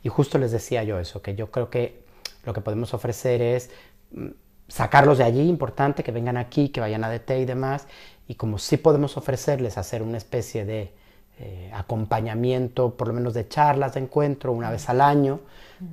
Y 0.02 0.10
justo 0.10 0.38
les 0.38 0.52
decía 0.52 0.84
yo 0.84 1.00
eso, 1.00 1.22
que 1.22 1.36
yo 1.36 1.52
creo 1.52 1.70
que 1.70 2.04
lo 2.46 2.54
que 2.54 2.62
podemos 2.62 2.94
ofrecer 2.94 3.42
es 3.42 3.70
mm, 4.12 4.28
sacarlos 4.70 5.18
de 5.18 5.26
allí, 5.26 5.42
importante, 5.42 6.04
que 6.04 6.12
vengan 6.14 6.38
aquí, 6.38 6.70
que 6.70 6.80
vayan 6.80 7.04
a 7.04 7.10
DT 7.10 7.42
y 7.42 7.46
demás, 7.46 7.88
y 8.30 8.36
como 8.36 8.58
sí 8.58 8.78
podemos 8.78 9.18
ofrecerles 9.18 9.78
hacer 9.78 10.02
una 10.02 10.18
especie 10.18 10.64
de 10.64 10.94
eh, 11.40 11.72
acompañamiento, 11.74 12.92
por 12.96 13.08
lo 13.08 13.14
menos 13.14 13.34
de 13.34 13.48
charlas 13.48 13.94
de 13.94 14.02
encuentro, 14.02 14.52
una 14.52 14.72
vez 14.72 14.90
al 14.90 15.02
año, 15.02 15.40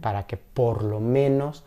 para 0.00 0.26
que 0.26 0.36
por 0.38 0.82
lo 0.82 1.00
menos, 1.00 1.64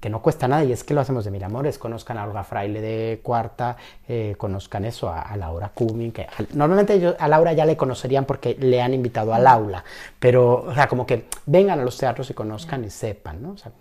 que 0.00 0.08
no 0.10 0.22
cuesta 0.22 0.48
nada, 0.48 0.64
y 0.64 0.72
es 0.72 0.82
que 0.82 0.94
lo 0.94 1.00
hacemos 1.02 1.24
de 1.24 1.30
mil 1.30 1.44
amores, 1.44 1.78
conozcan 1.78 2.18
a 2.18 2.24
Olga 2.24 2.42
Fraile 2.42 2.80
de 2.80 3.20
Cuarta, 3.22 3.76
eh, 4.08 4.34
conozcan 4.38 4.84
eso, 4.84 5.08
a, 5.10 5.20
a 5.22 5.36
Laura 5.36 5.70
Cumming, 5.74 6.10
que 6.10 6.22
al- 6.22 6.48
normalmente 6.54 6.94
ellos- 6.94 7.14
a 7.18 7.28
Laura 7.28 7.52
ya 7.52 7.64
le 7.66 7.76
conocerían 7.76 8.24
porque 8.24 8.56
le 8.58 8.80
han 8.82 8.94
invitado 8.94 9.32
al 9.34 9.46
aula, 9.46 9.84
pero, 10.18 10.62
o 10.66 10.74
sea, 10.74 10.88
como 10.88 11.06
que 11.06 11.26
vengan 11.46 11.78
a 11.78 11.84
los 11.84 11.96
teatros 11.98 12.30
y 12.30 12.34
conozcan 12.34 12.82
y 12.84 12.90
sepan, 12.90 13.42
¿no? 13.42 13.50
O 13.52 13.56
sea, 13.58 13.72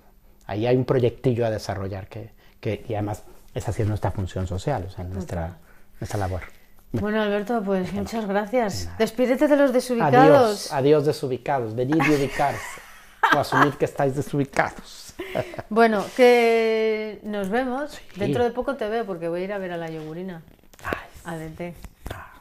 ahí 0.45 0.67
hay 0.67 0.75
un 0.75 0.85
proyectillo 0.85 1.45
a 1.45 1.49
desarrollar 1.49 2.07
que, 2.07 2.29
que 2.59 2.83
y 2.87 2.93
además 2.93 3.23
esa 3.55 3.71
sí 3.71 3.81
es 3.81 3.87
nuestra 3.87 4.11
función 4.11 4.45
social, 4.45 4.85
o 4.87 4.91
sea, 4.91 5.05
nuestra, 5.05 5.57
nuestra 5.99 6.19
labor. 6.19 6.41
Bueno, 6.91 7.21
Alberto, 7.21 7.61
pues 7.63 7.93
muchas 7.93 8.25
gracias. 8.27 8.89
Despídete 8.97 9.47
de 9.47 9.55
los 9.55 9.69
Adiós, 9.69 9.73
desubicados. 9.73 10.73
adiós 10.73 11.05
desubicados, 11.05 11.75
venid 11.75 11.95
y 12.03 12.15
ubicarse, 12.15 12.81
o 13.35 13.39
asumid 13.39 13.73
que 13.75 13.85
estáis 13.85 14.15
desubicados. 14.15 15.05
Bueno, 15.69 16.03
que 16.15 17.19
nos 17.23 17.49
vemos. 17.49 17.91
Sí. 17.91 18.19
Dentro 18.19 18.43
de 18.43 18.51
poco 18.51 18.75
te 18.75 18.87
veo 18.87 19.05
porque 19.05 19.27
voy 19.27 19.41
a 19.41 19.43
ir 19.43 19.53
a 19.53 19.57
ver 19.57 19.73
a 19.73 19.77
la 19.77 19.89
yogurina, 19.89 20.41
Ay, 20.83 20.97
a 21.25 21.35
DT. 21.37 21.75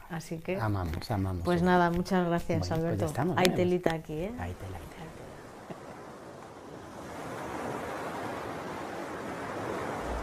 Así 0.09 0.37
que, 0.39 0.57
amamos, 0.59 1.11
amamos. 1.11 1.43
pues 1.43 1.61
nada, 1.61 1.91
muchas 1.91 2.25
gracias, 2.25 2.59
Bueno, 2.61 2.75
pues 2.75 2.85
Alberto. 2.85 3.05
estamos, 3.05 3.37
Hay 3.37 3.49
¿no? 3.49 3.55
telita 3.55 3.93
aquí, 3.93 4.13
¿eh? 4.13 4.31
Ahí 4.39 4.53
te 4.53 4.69
la- 4.71 4.77
ahí 4.77 4.83
te 4.89 4.97
la- 4.97 5.09